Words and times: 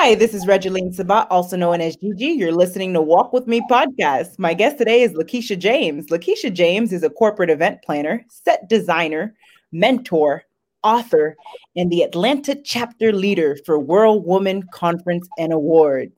Hi, 0.00 0.14
this 0.14 0.32
is 0.32 0.46
Regeline 0.46 0.94
Sabat, 0.94 1.26
also 1.28 1.56
known 1.56 1.80
as 1.80 1.96
Gigi. 1.96 2.26
You're 2.26 2.52
listening 2.52 2.92
to 2.94 3.02
Walk 3.02 3.32
With 3.32 3.48
Me 3.48 3.60
podcast. 3.68 4.38
My 4.38 4.54
guest 4.54 4.78
today 4.78 5.02
is 5.02 5.12
Lakeisha 5.14 5.58
James. 5.58 6.06
Lakeisha 6.06 6.54
James 6.54 6.92
is 6.92 7.02
a 7.02 7.10
corporate 7.10 7.50
event 7.50 7.82
planner, 7.84 8.24
set 8.28 8.68
designer, 8.68 9.34
mentor, 9.72 10.44
author, 10.84 11.34
and 11.74 11.90
the 11.90 12.02
Atlanta 12.02 12.54
chapter 12.54 13.12
leader 13.12 13.58
for 13.66 13.76
World 13.76 14.24
Woman 14.24 14.62
Conference 14.72 15.28
and 15.36 15.52
Awards. 15.52 16.14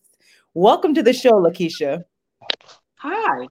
Welcome 0.52 0.92
to 0.92 1.02
the 1.02 1.14
show, 1.14 1.32
Lakeisha. 1.32 2.02
Hi. 2.96 3.46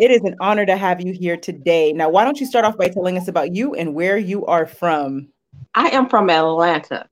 It 0.00 0.10
is 0.10 0.22
an 0.22 0.34
honor 0.40 0.66
to 0.66 0.76
have 0.76 1.00
you 1.00 1.12
here 1.12 1.36
today. 1.36 1.92
Now, 1.92 2.08
why 2.08 2.24
don't 2.24 2.40
you 2.40 2.46
start 2.46 2.64
off 2.64 2.76
by 2.76 2.88
telling 2.88 3.16
us 3.16 3.28
about 3.28 3.54
you 3.54 3.76
and 3.76 3.94
where 3.94 4.18
you 4.18 4.44
are 4.46 4.66
from? 4.66 5.28
I 5.76 5.90
am 5.90 6.08
from 6.08 6.28
Atlanta. 6.28 7.06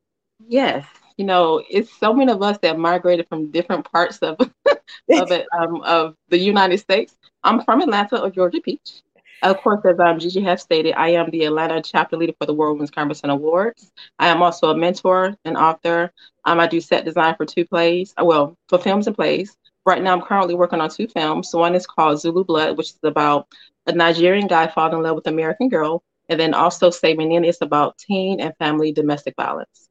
Yes. 0.45 0.84
You 1.18 1.26
know, 1.26 1.62
it's 1.68 1.92
so 1.98 2.14
many 2.14 2.32
of 2.32 2.40
us 2.42 2.58
that 2.62 2.78
migrated 2.78 3.28
from 3.28 3.50
different 3.50 3.90
parts 3.92 4.18
of 4.18 4.36
of 4.70 5.30
it 5.30 5.46
um, 5.52 5.82
of 5.82 6.14
the 6.28 6.38
United 6.38 6.78
States. 6.78 7.16
I'm 7.45 7.62
from 7.64 7.82
Atlanta 7.82 8.22
or 8.22 8.30
Georgia 8.30 8.60
Peach. 8.60 9.02
Of 9.42 9.59
course, 9.59 9.84
as 9.84 10.00
um, 10.00 10.18
Gigi 10.18 10.40
has 10.42 10.62
stated, 10.62 10.95
I 10.95 11.10
am 11.10 11.30
the 11.30 11.45
Atlanta 11.45 11.80
chapter 11.82 12.16
leader 12.16 12.32
for 12.40 12.46
the 12.46 12.54
World 12.54 12.74
Women's 12.74 12.90
Conference 12.90 13.20
and 13.23 13.30
Awards. 13.30 13.92
I 14.18 14.28
am 14.28 14.42
also 14.42 14.70
a 14.70 14.76
mentor 14.76 15.36
and 15.45 15.56
author. 15.56 16.12
Um, 16.45 16.59
I 16.59 16.66
do 16.66 16.80
set 16.80 17.04
design 17.04 17.37
for 17.37 17.46
two 17.46 17.64
plays, 17.64 18.14
well, 18.20 18.56
for 18.68 18.78
films 18.78 19.06
and 19.06 19.14
plays. 19.14 19.56
Right 19.87 20.02
now, 20.02 20.12
I'm 20.12 20.23
currently 20.23 20.54
working 20.54 20.80
on 20.80 20.90
two 20.90 21.06
films. 21.09 21.54
One 21.54 21.74
is 21.74 21.87
called 21.87 22.20
Zulu 22.20 22.45
Blood, 22.45 22.76
which 22.76 22.90
is 22.90 22.98
about 23.04 23.46
a 23.87 23.92
Nigerian 23.92 24.48
guy 24.48 24.66
falling 24.66 24.98
in 24.98 25.02
love 25.02 25.16
with 25.16 25.26
an 25.26 25.34
American 25.34 25.68
girl. 25.68 26.02
And 26.28 26.38
then 26.38 26.52
also 26.52 26.90
Saving 26.90 27.32
In 27.32 27.45
is 27.45 27.59
about 27.60 27.96
teen 27.98 28.40
and 28.40 28.56
family 28.59 28.92
domestic 28.92 29.34
violence. 29.37 29.88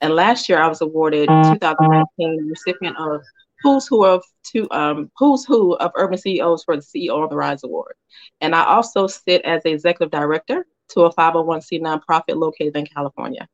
And 0.00 0.14
last 0.14 0.48
year, 0.48 0.58
I 0.58 0.68
was 0.68 0.80
awarded 0.80 1.28
2019 1.28 2.48
recipient 2.48 2.96
of 2.98 3.22
Who's 3.62 3.86
Who 3.86 4.04
of 4.04 4.22
two 4.42 4.68
um, 4.70 5.10
Who's 5.16 5.44
Who 5.44 5.74
of 5.76 5.92
Urban 5.94 6.18
CEOs 6.18 6.64
for 6.64 6.76
the 6.76 6.82
CEO 6.82 7.22
of 7.22 7.30
the 7.30 7.36
Rise 7.36 7.64
Award. 7.64 7.94
And 8.40 8.54
I 8.54 8.64
also 8.64 9.06
sit 9.06 9.42
as 9.42 9.62
executive 9.64 10.10
director 10.10 10.66
to 10.90 11.02
a 11.02 11.14
501c 11.14 11.80
nonprofit 11.80 12.36
located 12.36 12.76
in 12.76 12.86
California. 12.86 13.48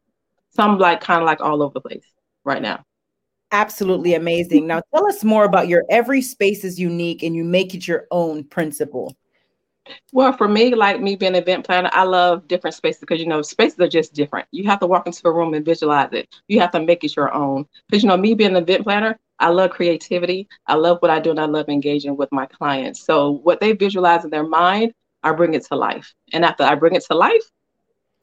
So 0.50 0.62
I'm 0.62 0.78
like 0.78 1.00
kind 1.00 1.22
of 1.22 1.27
like 1.27 1.41
all 1.41 1.62
over 1.62 1.72
the 1.72 1.81
place 1.81 2.05
right 2.44 2.61
now. 2.61 2.84
Absolutely 3.53 4.14
amazing. 4.14 4.66
Now 4.66 4.83
tell 4.94 5.06
us 5.06 5.22
more 5.22 5.44
about 5.44 5.69
your 5.69 5.84
every 5.91 6.22
space 6.22 6.64
is 6.64 6.81
unique 6.81 7.22
and 7.22 7.36
you 7.36 7.44
make 7.44 7.75
it 7.75 7.86
your 7.86 8.06
own 8.11 8.44
principle. 8.44 9.16
Well, 10.12 10.33
for 10.33 10.47
me, 10.48 10.75
like 10.75 11.00
me 11.00 11.16
being 11.16 11.34
an 11.34 11.42
event 11.42 11.66
planner, 11.66 11.91
I 11.92 12.05
love 12.05 12.47
different 12.47 12.75
spaces 12.75 13.00
because 13.00 13.20
you 13.20 13.27
know 13.27 13.42
spaces 13.42 13.80
are 13.80 13.88
just 13.88 14.14
different. 14.14 14.47
You 14.52 14.64
have 14.64 14.80
to 14.80 14.86
walk 14.86 15.06
into 15.06 15.27
a 15.27 15.33
room 15.33 15.55
and 15.55 15.64
visualize 15.64 16.11
it. 16.12 16.28
You 16.48 16.61
have 16.61 16.70
to 16.72 16.80
make 16.80 17.02
it 17.05 17.16
your 17.16 17.33
own. 17.34 17.66
Because 17.88 18.03
you 18.03 18.08
know, 18.08 18.16
me 18.16 18.34
being 18.34 18.50
an 18.56 18.62
event 18.62 18.84
planner, 18.84 19.19
I 19.38 19.48
love 19.48 19.70
creativity. 19.70 20.48
I 20.66 20.75
love 20.75 20.98
what 21.00 21.10
I 21.10 21.19
do, 21.20 21.30
and 21.30 21.41
I 21.41 21.47
love 21.47 21.69
engaging 21.69 22.16
with 22.16 22.30
my 22.33 22.47
clients. 22.47 23.05
So 23.05 23.30
what 23.42 23.60
they 23.60 23.72
visualize 23.72 24.25
in 24.25 24.30
their 24.30 24.47
mind, 24.47 24.94
I 25.22 25.33
bring 25.33 25.55
it 25.55 25.64
to 25.66 25.77
life. 25.77 26.14
And 26.33 26.44
after 26.44 26.62
I 26.64 26.75
bring 26.77 26.94
it 26.94 27.05
to 27.06 27.14
life, 27.14 27.42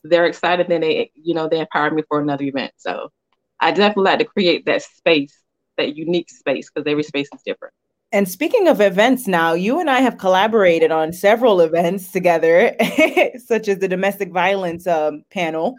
they're 0.03 0.25
excited. 0.25 0.67
Then 0.69 0.81
they, 0.81 1.11
you 1.15 1.33
know, 1.33 1.47
they 1.49 1.59
empower 1.59 1.91
me 1.91 2.03
for 2.07 2.19
another 2.19 2.45
event. 2.45 2.71
So 2.77 3.11
I 3.59 3.71
definitely 3.71 4.03
like 4.05 4.19
to 4.19 4.25
create 4.25 4.65
that 4.65 4.83
space, 4.83 5.37
that 5.77 5.95
unique 5.95 6.29
space, 6.29 6.69
because 6.73 6.89
every 6.89 7.03
space 7.03 7.29
is 7.33 7.41
different. 7.45 7.73
And 8.11 8.27
speaking 8.27 8.67
of 8.67 8.81
events 8.81 9.27
now, 9.27 9.53
you 9.53 9.79
and 9.79 9.89
I 9.89 9.99
have 9.99 10.17
collaborated 10.17 10.91
on 10.91 11.13
several 11.13 11.61
events 11.61 12.11
together, 12.11 12.75
such 13.45 13.67
as 13.67 13.77
the 13.77 13.87
domestic 13.87 14.31
violence 14.31 14.87
um, 14.87 15.23
panel 15.29 15.75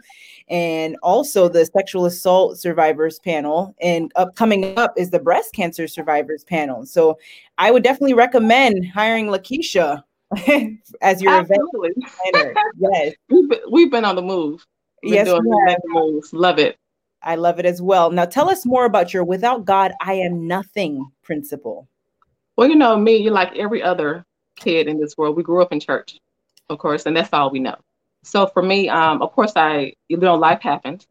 and 0.47 0.95
also 1.03 1.49
the 1.49 1.65
sexual 1.65 2.05
assault 2.05 2.57
survivors 2.57 3.19
panel. 3.19 3.75
And 3.81 4.13
upcoming 4.15 4.77
up 4.77 4.93
is 4.97 5.09
the 5.09 5.19
breast 5.19 5.53
cancer 5.53 5.87
survivors 5.87 6.45
panel. 6.45 6.85
So 6.85 7.19
I 7.57 7.69
would 7.69 7.83
definitely 7.83 8.13
recommend 8.13 8.85
hiring 8.87 9.27
Lakeisha 9.27 10.01
as 11.01 11.21
your 11.21 11.33
Absolutely. 11.33 11.89
event 11.89 12.15
planner. 12.31 12.53
Yes. 12.77 13.13
we've, 13.29 13.49
been, 13.49 13.59
we've 13.69 13.91
been 13.91 14.05
on 14.05 14.15
the 14.15 14.21
move. 14.21 14.65
Yes, 15.03 15.27
doing 15.27 15.41
moves. 15.87 16.31
Love 16.31 16.59
it. 16.59 16.77
I 17.23 17.35
love 17.35 17.59
it 17.59 17.65
as 17.65 17.81
well. 17.81 18.09
Now 18.09 18.25
tell 18.25 18.49
us 18.49 18.65
more 18.65 18.85
about 18.85 19.13
your 19.13 19.23
without 19.23 19.65
God, 19.65 19.93
I 20.01 20.13
am 20.13 20.47
nothing 20.47 21.11
principle. 21.23 21.87
Well, 22.57 22.69
you 22.69 22.75
know, 22.75 22.97
me, 22.97 23.17
you're 23.17 23.33
like 23.33 23.55
every 23.55 23.81
other 23.81 24.25
kid 24.57 24.87
in 24.87 24.99
this 24.99 25.17
world, 25.17 25.35
we 25.35 25.43
grew 25.43 25.61
up 25.61 25.71
in 25.71 25.79
church, 25.79 26.17
of 26.69 26.77
course, 26.77 27.05
and 27.05 27.15
that's 27.15 27.33
all 27.33 27.49
we 27.49 27.59
know. 27.59 27.75
So 28.23 28.47
for 28.47 28.61
me, 28.61 28.89
um, 28.89 29.21
of 29.21 29.31
course, 29.31 29.53
I, 29.55 29.93
you 30.07 30.17
know, 30.17 30.35
life 30.35 30.61
happened. 30.61 31.05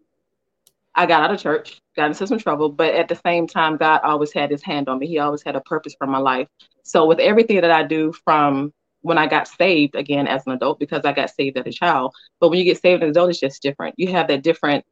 I 0.95 1.07
got 1.07 1.23
out 1.23 1.33
of 1.33 1.41
church, 1.41 1.81
got 1.97 2.09
into 2.09 2.27
some 2.27 2.39
trouble, 2.39 2.69
but 2.69 2.95
at 2.95 3.09
the 3.09 3.21
same 3.25 3.47
time, 3.47 3.77
God 3.77 4.01
always 4.03 4.33
had 4.33 4.51
his 4.51 4.63
hand 4.63 4.89
on 4.89 4.99
me. 4.99 5.07
He 5.07 5.19
always 5.19 5.43
had 5.43 5.57
a 5.57 5.61
purpose 5.61 5.95
for 5.99 6.07
my 6.07 6.19
life. 6.19 6.49
So 6.83 7.07
with 7.07 7.21
everything 7.21 7.61
that 7.61 7.71
I 7.71 7.85
do 7.85 8.13
from 8.25 8.73
when 9.03 9.17
I 9.17 9.27
got 9.27 9.49
saved 9.49 9.95
again 9.95 10.27
as 10.27 10.47
an 10.47 10.53
adult, 10.53 10.79
because 10.79 11.05
I 11.05 11.13
got 11.13 11.31
saved 11.31 11.57
as 11.57 11.67
a 11.67 11.73
child, 11.73 12.15
but 12.39 12.51
when 12.51 12.59
you 12.59 12.65
get 12.65 12.81
saved 12.81 13.03
as 13.03 13.07
an 13.07 13.11
adult, 13.11 13.31
it's 13.31 13.41
just 13.41 13.63
different. 13.63 13.95
You 13.99 14.09
have 14.13 14.29
that 14.29 14.43
different, 14.43 14.85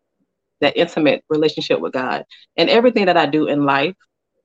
that 0.60 0.76
intimate 0.76 1.25
relationship 1.28 1.80
with 1.80 1.92
God. 1.92 2.25
And 2.56 2.70
everything 2.70 3.06
that 3.06 3.16
I 3.16 3.26
do 3.26 3.47
in 3.47 3.65
life, 3.65 3.94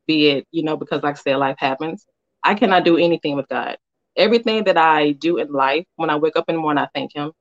be 0.08 0.30
it, 0.30 0.48
you 0.52 0.64
know, 0.64 0.78
because 0.78 1.04
like 1.04 1.16
I 1.16 1.20
said, 1.20 1.36
life 1.38 1.58
happens. 1.58 2.06
I 2.44 2.56
cannot 2.56 2.86
do 2.86 2.98
anything 2.98 3.36
with 3.36 3.48
God. 3.48 3.78
Everything 4.16 4.64
that 4.66 4.78
I 4.78 5.12
do 5.12 5.38
in 5.38 5.52
life, 5.52 5.86
when 5.96 6.10
I 6.10 6.16
wake 6.16 6.36
up 6.36 6.46
in 6.48 6.56
the 6.56 6.62
morning, 6.62 6.84
I 6.84 6.90
thank 6.94 7.16
Him. 7.16 7.32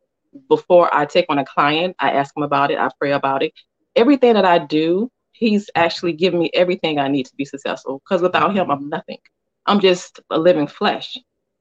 Before 0.48 0.94
I 0.94 1.04
take 1.04 1.26
on 1.28 1.38
a 1.38 1.44
client, 1.44 1.96
I 1.98 2.12
ask 2.12 2.36
Him 2.36 2.42
about 2.42 2.70
it, 2.70 2.78
I 2.78 2.88
pray 2.98 3.12
about 3.12 3.42
it. 3.42 3.52
Everything 3.96 4.34
that 4.34 4.44
I 4.44 4.58
do, 4.58 5.10
He's 5.32 5.68
actually 5.74 6.12
given 6.12 6.38
me 6.38 6.50
everything 6.54 6.98
I 6.98 7.08
need 7.08 7.26
to 7.26 7.34
be 7.36 7.44
successful. 7.44 8.00
Because 8.04 8.22
without 8.22 8.54
Him, 8.54 8.70
I'm 8.70 8.88
nothing. 8.88 9.18
I'm 9.66 9.80
just 9.80 10.20
a 10.30 10.38
living 10.38 10.66
flesh, 10.66 11.16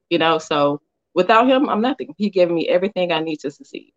you 0.10 0.18
know. 0.18 0.38
So 0.38 0.82
without 1.14 1.48
Him, 1.48 1.68
I'm 1.68 1.82
nothing. 1.82 2.14
He 2.18 2.30
gave 2.30 2.50
me 2.50 2.68
everything 2.68 3.12
I 3.12 3.20
need 3.20 3.38
to 3.38 3.52
succeed. 3.52 3.92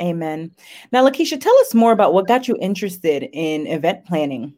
Amen. 0.00 0.50
Now, 0.92 1.08
Lakeisha, 1.08 1.40
tell 1.40 1.56
us 1.58 1.74
more 1.74 1.92
about 1.92 2.12
what 2.12 2.28
got 2.28 2.48
you 2.48 2.56
interested 2.60 3.28
in 3.32 3.66
event 3.66 4.04
planning. 4.04 4.54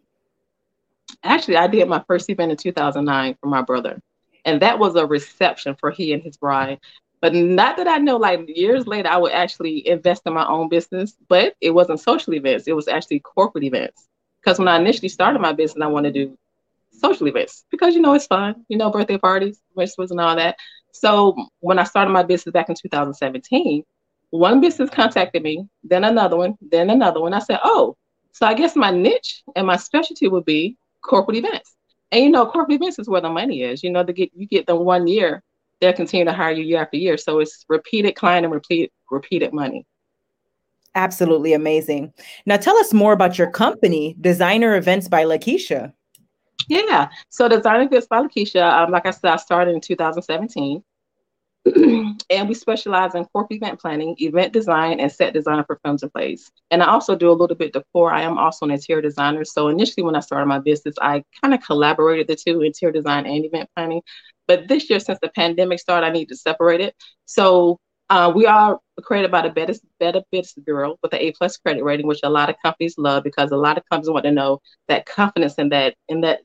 Actually, 1.23 1.57
I 1.57 1.67
did 1.67 1.89
my 1.89 2.03
first 2.07 2.31
event 2.31 2.53
in 2.53 2.57
2009 2.57 3.37
for 3.41 3.49
my 3.49 3.63
brother, 3.63 4.01
and 4.45 4.63
that 4.63 4.79
was 4.79 4.95
a 4.95 5.07
reception 5.07 5.75
for 5.79 5.91
he 5.91 6.13
and 6.13 6.23
his 6.23 6.37
bride. 6.37 6.79
But 7.21 7.35
not 7.35 7.77
that 7.79 7.89
I 7.89 7.99
know, 7.99 8.17
like 8.17 8.49
years 8.49 8.87
later, 8.87 9.09
I 9.09 9.17
would 9.17 9.33
actually 9.33 9.87
invest 9.89 10.23
in 10.27 10.33
my 10.33 10.47
own 10.47 10.69
business, 10.69 11.17
but 11.29 11.55
it 11.61 11.71
wasn't 11.71 12.01
social 12.01 12.35
events, 12.35 12.69
it 12.69 12.77
was 12.77 12.87
actually 12.89 13.21
corporate 13.21 13.65
events. 13.65 14.07
Because 14.41 14.59
when 14.59 14.69
I 14.69 14.79
initially 14.79 15.09
started 15.09 15.41
my 15.41 15.53
business, 15.53 15.83
I 15.83 15.89
wanted 15.89 16.15
to 16.15 16.27
do 16.27 16.39
social 16.93 17.27
events 17.29 17.65
because 17.71 17.95
you 17.95 18.01
know 18.01 18.15
it's 18.15 18.27
fun, 18.27 18.65
you 18.69 18.77
know, 18.77 18.91
birthday 18.91 19.19
parties, 19.19 19.61
Christmas, 19.75 20.11
and 20.11 20.21
all 20.21 20.37
that. 20.37 20.57
So 20.93 21.37
when 21.61 21.79
I 21.79 21.85
started 21.85 22.11
my 22.11 22.23
business 22.23 22.53
back 22.53 22.69
in 22.69 22.77
2017, 22.77 23.85
one 24.31 24.61
business 24.61 24.91
contacted 24.91 25.43
me, 25.43 25.67
then 25.83 26.05
another 26.05 26.37
one, 26.37 26.57
then 26.61 26.91
another 26.91 27.21
one. 27.21 27.35
I 27.35 27.39
said, 27.41 27.61
oh, 27.65 27.97
so 28.33 28.47
I 28.47 28.55
guess 28.55 28.77
my 28.77 28.91
niche 28.91 29.43
and 29.57 29.67
my 29.67 29.77
specialty 29.77 30.29
would 30.29 30.45
be 30.45 30.77
corporate 31.03 31.37
events. 31.39 31.77
And 32.11 32.25
you 32.25 32.31
know, 32.31 32.47
corporate 32.47 32.77
events 32.77 32.99
is 32.99 33.09
where 33.09 33.21
the 33.21 33.29
money 33.29 33.63
is. 33.63 33.83
You 33.83 33.91
know, 33.91 34.05
to 34.05 34.13
get 34.13 34.31
you 34.35 34.47
get 34.47 34.67
them 34.67 34.79
one 34.85 35.07
year, 35.07 35.43
they'll 35.81 35.93
continue 35.93 36.25
to 36.25 36.33
hire 36.33 36.53
you 36.53 36.65
year 36.65 36.81
after 36.81 36.97
year. 36.97 37.17
So 37.17 37.41
it's 37.41 37.65
repeated 37.69 38.15
client 38.15 38.45
and 38.45 38.55
repeat 38.55 38.93
repeated 39.11 39.53
money. 39.53 39.87
Absolutely 40.95 41.53
amazing. 41.53 42.13
Now 42.47 42.57
tell 42.57 42.77
us 42.79 42.93
more 42.93 43.13
about 43.13 43.39
your 43.39 43.51
company, 43.51 44.17
Designer 44.21 44.77
Events 44.77 45.09
by 45.09 45.25
Lakeisha. 45.25 45.93
Yeah. 46.69 47.09
So 47.29 47.49
Designer 47.49 47.85
Events 47.85 48.07
by 48.07 48.23
Lakeisha, 48.23 48.63
um, 48.63 48.91
like 48.91 49.07
I 49.07 49.11
said, 49.11 49.31
I 49.31 49.37
started 49.37 49.75
in 49.75 49.81
2017. 49.81 50.83
and 52.31 52.49
we 52.49 52.55
specialize 52.55 53.15
in 53.15 53.25
corporate 53.27 53.59
event 53.59 53.81
planning, 53.81 54.15
event 54.19 54.53
design, 54.53 55.01
and 55.01 55.11
set 55.11 55.35
design 55.35 55.65
for 55.65 55.79
films 55.85 56.03
and 56.03 56.13
plays. 56.13 56.51
And 56.71 56.83
I 56.83 56.87
also 56.87 57.17
do 57.17 57.31
a 57.31 57.33
little 57.33 57.57
bit 57.57 57.73
decor. 57.73 58.13
I 58.13 58.23
am 58.23 58.39
also 58.39 58.65
an 58.65 58.71
interior 58.71 59.03
designer. 59.03 59.45
So 59.45 59.69
initially, 59.69 60.05
when 60.05 60.17
I 60.17 60.21
started 60.21 60.47
my 60.47 60.59
business, 60.61 60.95
I 61.01 61.23
kind 61.43 61.55
of 61.55 61.63
collaborated 61.63 62.29
the 62.29 62.37
two, 62.37 62.63
interior 62.63 62.93
design 62.93 63.27
and 63.27 63.45
event 63.45 63.69
planning. 63.77 64.03
But 64.47 64.69
this 64.69 64.89
year, 64.89 65.01
since 65.01 65.19
the 65.21 65.31
pandemic 65.31 65.79
started, 65.79 66.07
I 66.07 66.11
need 66.11 66.29
to 66.31 66.37
separate 66.37 66.81
it. 66.81 66.95
So 67.27 67.79
uh, 68.11 68.33
we 68.35 68.47
are 68.47 68.79
created 69.03 69.31
by 69.31 69.43
the 69.43 69.51
Better, 69.51 69.75
Better 70.01 70.23
Business 70.33 70.65
Bureau 70.65 70.97
with 71.03 71.13
an 71.13 71.21
A 71.21 71.33
plus 71.33 71.57
credit 71.59 71.85
rating, 71.85 72.07
which 72.07 72.21
a 72.23 72.31
lot 72.31 72.49
of 72.49 72.57
companies 72.65 72.95
love 72.97 73.25
because 73.25 73.51
a 73.51 73.57
lot 73.57 73.77
of 73.77 73.85
companies 73.91 74.11
want 74.11 74.25
to 74.25 74.31
know 74.31 74.61
that 74.89 75.05
confidence 75.07 75.55
in 75.55 75.69
that 75.71 75.95
in 76.09 76.23
that 76.23 76.41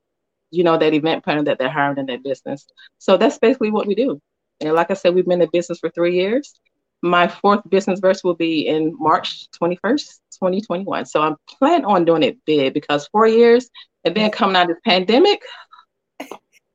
you 0.52 0.64
know 0.64 0.78
that 0.78 0.94
event 0.94 1.24
planner 1.24 1.44
that 1.44 1.58
they're 1.60 1.70
hiring 1.70 1.98
in 1.98 2.06
their 2.06 2.20
business. 2.20 2.68
So 3.00 3.18
that's 3.18 3.38
basically 3.38 3.72
what 3.72 3.88
we 3.88 3.96
do. 3.96 4.22
And 4.66 4.76
like 4.76 4.92
I 4.92 4.96
said, 4.96 5.16
we've 5.16 5.26
been 5.26 5.42
in 5.42 5.50
business 5.52 5.80
for 5.80 5.90
three 5.90 6.16
years. 6.16 6.60
My 7.02 7.28
fourth 7.28 7.62
business 7.70 8.00
verse 8.00 8.24
will 8.24 8.36
be 8.36 8.68
in 8.68 8.96
March 8.98 9.48
21st, 9.62 10.20
2021. 10.40 11.06
So 11.06 11.22
I'm 11.22 11.36
planning 11.50 11.86
on 11.86 12.06
doing 12.06 12.24
it 12.24 12.38
big 12.46 12.74
because 12.74 13.08
four 13.08 13.28
years 13.28 13.70
and 14.06 14.16
then 14.16 14.32
coming 14.32 14.56
out 14.56 14.64
of 14.64 14.70
this 14.70 14.82
pandemic, 14.86 15.42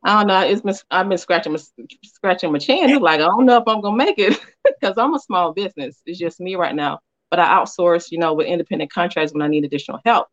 I 0.05 0.19
don't 0.19 0.29
know. 0.29 0.41
It's 0.41 0.63
been 0.63 0.75
I've 0.91 1.09
been 1.09 1.19
scratching 1.19 1.53
my 1.53 1.59
scratching 2.05 2.53
my 2.53 2.59
chin. 2.59 2.91
It's 2.91 3.01
like 3.01 3.21
I 3.21 3.25
don't 3.25 3.47
know 3.47 3.59
if 3.59 3.65
I'm 3.67 3.81
gonna 3.81 3.97
make 3.97 4.19
it 4.19 4.39
because 4.65 4.97
I'm 4.99 5.15
a 5.15 5.19
small 5.19 5.53
business. 5.53 6.01
It's 6.07 6.19
just 6.19 6.41
me 6.41 6.57
right 6.57 6.75
now. 6.75 7.01
But 7.31 7.41
I 7.41 7.47
outsource, 7.47 8.11
you 8.11 8.19
know, 8.19 8.33
with 8.35 8.47
independent 8.47 8.93
contracts 8.93 9.33
when 9.33 9.43
I 9.43 9.49
need 9.49 9.65
additional 9.65 10.01
help. 10.07 10.29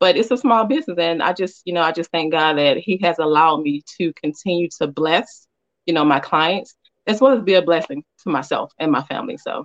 but 0.00 0.16
it's 0.16 0.30
a 0.30 0.36
small 0.38 0.64
business, 0.66 0.98
and 0.98 1.22
I 1.22 1.32
just, 1.34 1.62
you 1.66 1.74
know, 1.74 1.82
I 1.82 1.92
just 1.92 2.10
thank 2.12 2.32
God 2.32 2.58
that 2.58 2.78
He 2.78 2.98
has 3.02 3.18
allowed 3.18 3.62
me 3.62 3.82
to 3.98 4.12
continue 4.14 4.68
to 4.78 4.86
bless, 4.86 5.48
you 5.86 5.94
know, 5.94 6.04
my 6.04 6.20
clients 6.20 6.76
as 7.08 7.20
well 7.20 7.32
as 7.32 7.42
be 7.42 7.54
a 7.54 7.62
blessing 7.62 8.04
to 8.22 8.30
myself 8.30 8.72
and 8.78 8.92
my 8.92 9.02
family. 9.04 9.38
So 9.38 9.64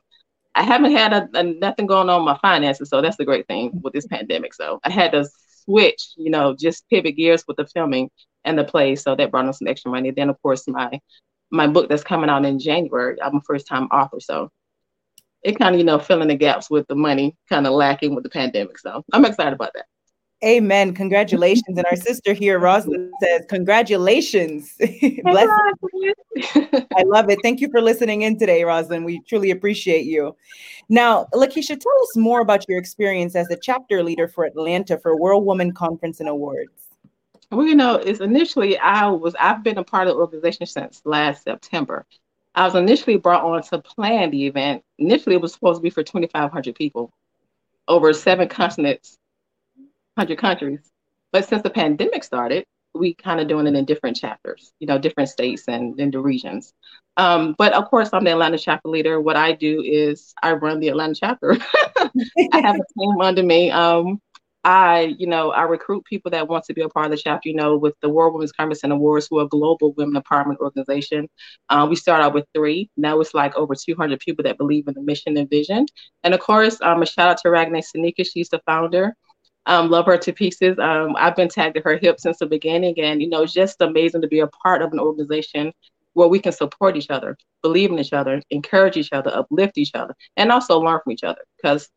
I 0.56 0.64
haven't 0.64 0.94
had 0.94 1.14
a, 1.14 1.30
a, 1.34 1.44
nothing 1.44 1.88
going 1.88 2.10
on 2.10 2.22
with 2.22 2.34
my 2.34 2.40
finances, 2.40 2.90
so 2.90 3.02
that's 3.02 3.18
the 3.18 3.26
great 3.26 3.48
thing 3.48 3.72
with 3.84 3.94
this 3.94 4.08
pandemic. 4.08 4.54
So 4.54 4.80
I 4.84 4.90
had 4.90 5.12
to 5.12 5.28
switch, 5.66 6.14
you 6.16 6.32
know, 6.32 6.56
just 6.58 6.88
pivot 6.90 7.18
gears 7.18 7.44
with 7.48 7.58
the 7.58 7.68
filming 7.68 8.10
and 8.46 8.58
the 8.58 8.64
play, 8.64 8.96
so 8.96 9.16
that 9.16 9.32
brought 9.32 9.48
us 9.48 9.60
some 9.60 9.68
extra 9.68 9.92
money. 9.92 10.12
Then, 10.12 10.30
of 10.30 10.42
course, 10.42 10.68
my 10.68 11.00
my 11.52 11.68
book 11.68 11.90
that's 11.90 12.04
coming 12.04 12.30
out 12.30 12.46
in 12.46 12.60
January. 12.60 13.22
I'm 13.22 13.38
a 13.38 13.42
first 13.42 13.68
time 13.68 13.86
author, 13.86 14.20
so 14.20 14.50
it 15.44 15.58
kind 15.60 15.76
of 15.76 15.80
you 15.80 15.86
know 15.86 16.00
filling 16.00 16.30
the 16.30 16.36
gaps 16.36 16.70
with 16.70 16.88
the 16.88 16.96
money 16.96 17.36
kind 17.50 17.68
of 17.68 17.74
lacking 17.74 18.16
with 18.16 18.24
the 18.24 18.30
pandemic. 18.30 18.78
So 18.80 19.04
I'm 19.12 19.26
excited 19.26 19.54
about 19.54 19.72
that. 19.76 19.86
Amen. 20.44 20.94
Congratulations. 20.94 21.78
And 21.78 21.86
our 21.86 21.96
sister 22.10 22.34
here, 22.34 22.60
Rosalind, 22.60 23.12
says, 23.22 23.46
Congratulations. 23.50 24.76
Bless 25.24 25.50
I 26.96 27.04
love 27.06 27.30
it. 27.30 27.40
Thank 27.42 27.62
you 27.62 27.70
for 27.70 27.82
listening 27.82 28.24
in 28.24 28.38
today, 28.38 28.64
Rosalind. 28.64 29.06
We 29.06 29.22
truly 29.22 29.52
appreciate 29.52 30.06
you. 30.06 30.36
Now, 30.90 31.28
Lakeisha, 31.34 31.80
tell 31.80 32.04
us 32.04 32.18
more 32.18 32.42
about 32.42 32.68
your 32.68 32.78
experience 32.78 33.36
as 33.36 33.50
a 33.50 33.58
chapter 33.58 34.04
leader 34.04 34.28
for 34.28 34.44
Atlanta 34.44 34.98
for 34.98 35.18
World 35.18 35.46
Woman 35.46 35.72
Conference 35.72 36.20
and 36.20 36.28
Awards. 36.28 36.72
Well, 37.52 37.66
you 37.66 37.76
know, 37.76 37.96
it's 37.96 38.20
initially 38.20 38.78
I 38.80 39.08
was 39.08 39.36
I've 39.40 39.64
been 39.64 39.78
a 39.78 39.84
part 39.84 40.08
of 40.08 40.16
the 40.16 40.20
organization 40.20 40.66
since 40.66 41.02
last 41.06 41.44
September. 41.44 42.06
I 42.56 42.66
was 42.66 42.76
initially 42.76 43.18
brought 43.18 43.44
on 43.44 43.62
to 43.64 43.80
plan 43.80 44.32
the 44.32 44.46
event. 44.46 44.84
Initially, 44.98 45.36
it 45.36 45.42
was 45.42 45.54
supposed 45.54 45.80
to 45.80 45.82
be 45.82 45.90
for 45.90 46.04
2,500 46.04 46.76
people 46.76 47.12
over 47.88 48.14
seven 48.14 48.48
continents 48.48 49.18
100 50.16 50.38
countries. 50.38 50.92
But 51.32 51.48
since 51.48 51.64
the 51.64 51.70
pandemic 51.70 52.24
started, 52.24 52.66
we 52.94 53.16
kind 53.16 53.40
of 53.40 53.48
doing 53.48 53.68
it 53.68 53.76
in 53.76 53.86
different 53.86 54.18
chapters, 54.18 54.72
you 54.80 54.88
know, 54.88 54.98
different 54.98 55.30
states 55.30 55.64
and 55.68 56.00
in 56.00 56.12
the 56.12 56.20
regions. 56.20 56.74
Um, 57.18 57.56
but 57.58 57.74
of 57.74 57.90
course, 57.90 58.10
I'm 58.14 58.24
the 58.24 58.32
Atlanta 58.32 58.58
chapter 58.58 58.90
leader. 58.90 59.20
What 59.20 59.36
I 59.36 59.54
do 59.54 59.82
is 59.82 60.34
I 60.42 60.54
run 60.54 60.80
the 60.80 60.90
Atlanta 60.90 61.16
chapter. 61.16 61.58
I 62.54 62.62
have 62.62 62.76
a 62.76 63.00
team 63.00 63.22
under 63.22 63.44
me. 63.44 63.72
Um, 63.72 64.20
I, 64.66 65.16
you 65.18 65.28
know, 65.28 65.52
I 65.52 65.64
recruit 65.64 66.06
people 66.06 66.32
that 66.32 66.48
want 66.48 66.64
to 66.66 66.74
be 66.74 66.82
a 66.82 66.90
part 66.90 67.06
of 67.06 67.12
the 67.12 67.18
chapter. 67.18 67.50
You 67.50 67.56
know, 67.56 67.78
with 67.78 67.96
the 68.02 68.10
World 68.10 68.34
Women's 68.34 68.54
Conference 68.54 68.84
and 68.84 68.94
Awards, 68.94 69.28
who 69.30 69.40
are 69.40 69.46
a 69.46 69.48
global 69.48 69.94
women 69.94 70.22
empowerment 70.22 70.58
organization. 70.58 71.28
Uh, 71.70 71.86
we 71.90 71.96
start 71.96 72.22
out 72.22 72.34
with 72.34 72.46
three. 72.54 72.90
Now 72.96 73.20
it's 73.20 73.34
like 73.34 73.56
over 73.56 73.76
200 73.76 74.20
people 74.20 74.44
that 74.44 74.58
believe 74.58 74.88
in 74.88 74.94
the 74.94 75.02
mission 75.02 75.36
and 75.38 75.50
vision. 75.50 75.86
And 76.24 76.34
of 76.34 76.40
course, 76.40 76.80
um, 76.82 77.02
a 77.02 77.06
shout 77.06 77.30
out 77.30 77.38
to 77.40 77.50
Ragnar 77.50 77.82
Sanika. 77.82 78.26
She's 78.26 78.50
the 78.50 78.62
founder. 78.66 79.16
Um, 79.66 79.90
love 79.90 80.06
her 80.08 80.18
to 80.18 80.34
pieces. 80.34 80.78
Um, 80.78 81.16
I've 81.18 81.36
been 81.36 81.48
tagged 81.48 81.78
at 81.78 81.86
her 81.86 81.98
hip 81.98 82.20
since 82.20 82.40
the 82.40 82.46
beginning, 82.46 83.00
and 83.00 83.22
you 83.22 83.30
know, 83.30 83.44
it's 83.44 83.54
just 83.54 83.82
amazing 83.82 84.22
to 84.22 84.28
be 84.28 84.40
a 84.40 84.48
part 84.48 84.82
of 84.82 84.92
an 84.92 85.00
organization 85.00 85.72
where 86.14 86.28
we 86.28 86.40
can 86.40 86.52
support 86.52 86.96
each 86.96 87.10
other, 87.10 87.38
believe 87.62 87.92
in 87.92 88.00
each 88.00 88.14
other, 88.14 88.42
encourage 88.50 88.98
each 88.98 89.14
other, 89.14 89.32
uplift 89.34 89.78
each 89.78 89.92
other, 89.96 90.16
and 90.38 90.52
also 90.52 90.80
learn 90.80 91.00
from 91.04 91.14
each 91.14 91.24
other. 91.24 91.42
Because 91.58 91.90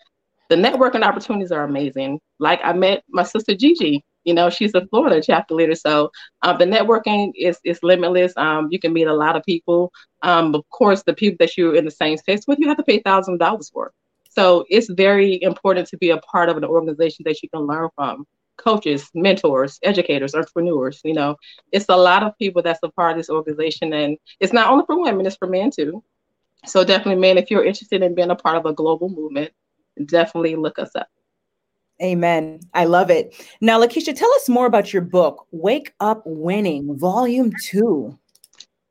the 0.48 0.56
networking 0.56 1.02
opportunities 1.02 1.52
are 1.52 1.64
amazing. 1.64 2.20
Like 2.38 2.60
I 2.62 2.72
met 2.72 3.04
my 3.08 3.22
sister 3.22 3.54
Gigi. 3.54 4.04
You 4.24 4.34
know, 4.34 4.50
she's 4.50 4.74
a 4.74 4.84
Florida 4.88 5.22
chapter 5.22 5.54
leader, 5.54 5.76
so 5.76 6.10
um, 6.42 6.58
the 6.58 6.64
networking 6.64 7.30
is 7.36 7.58
is 7.64 7.78
limitless. 7.84 8.32
Um, 8.36 8.68
you 8.72 8.78
can 8.80 8.92
meet 8.92 9.06
a 9.06 9.14
lot 9.14 9.36
of 9.36 9.44
people. 9.44 9.92
Um, 10.22 10.52
of 10.54 10.68
course, 10.70 11.04
the 11.04 11.14
people 11.14 11.36
that 11.40 11.56
you're 11.56 11.76
in 11.76 11.84
the 11.84 11.92
same 11.92 12.16
space 12.16 12.44
with, 12.46 12.58
you 12.58 12.66
have 12.66 12.76
to 12.78 12.82
pay 12.82 12.98
thousand 12.98 13.38
dollars 13.38 13.70
for. 13.70 13.92
So 14.36 14.66
it's 14.68 14.90
very 14.90 15.42
important 15.42 15.88
to 15.88 15.96
be 15.96 16.10
a 16.10 16.18
part 16.18 16.50
of 16.50 16.58
an 16.58 16.64
organization 16.64 17.22
that 17.26 17.42
you 17.42 17.48
can 17.48 17.62
learn 17.62 17.88
from 17.94 18.26
coaches, 18.58 19.08
mentors, 19.14 19.78
educators, 19.82 20.34
entrepreneurs. 20.34 21.00
You 21.04 21.14
know, 21.14 21.36
it's 21.72 21.86
a 21.88 21.96
lot 21.96 22.22
of 22.22 22.36
people 22.38 22.60
that's 22.60 22.80
a 22.82 22.90
part 22.90 23.12
of 23.12 23.16
this 23.16 23.30
organization, 23.30 23.94
and 23.94 24.18
it's 24.40 24.52
not 24.52 24.70
only 24.70 24.84
for 24.84 25.00
women; 25.00 25.24
it's 25.24 25.36
for 25.36 25.48
men 25.48 25.70
too. 25.70 26.04
So 26.66 26.84
definitely, 26.84 27.20
men, 27.20 27.38
if 27.38 27.50
you're 27.50 27.64
interested 27.64 28.02
in 28.02 28.14
being 28.14 28.30
a 28.30 28.36
part 28.36 28.56
of 28.56 28.66
a 28.66 28.74
global 28.74 29.08
movement, 29.08 29.52
definitely 30.04 30.54
look 30.54 30.78
us 30.78 30.94
up. 30.94 31.08
Amen. 32.02 32.60
I 32.74 32.84
love 32.84 33.10
it. 33.10 33.34
Now, 33.62 33.80
Lakeisha, 33.80 34.14
tell 34.14 34.32
us 34.34 34.50
more 34.50 34.66
about 34.66 34.92
your 34.92 35.00
book, 35.00 35.46
Wake 35.50 35.94
Up 35.98 36.22
Winning, 36.26 36.98
Volume 36.98 37.52
Two. 37.62 38.18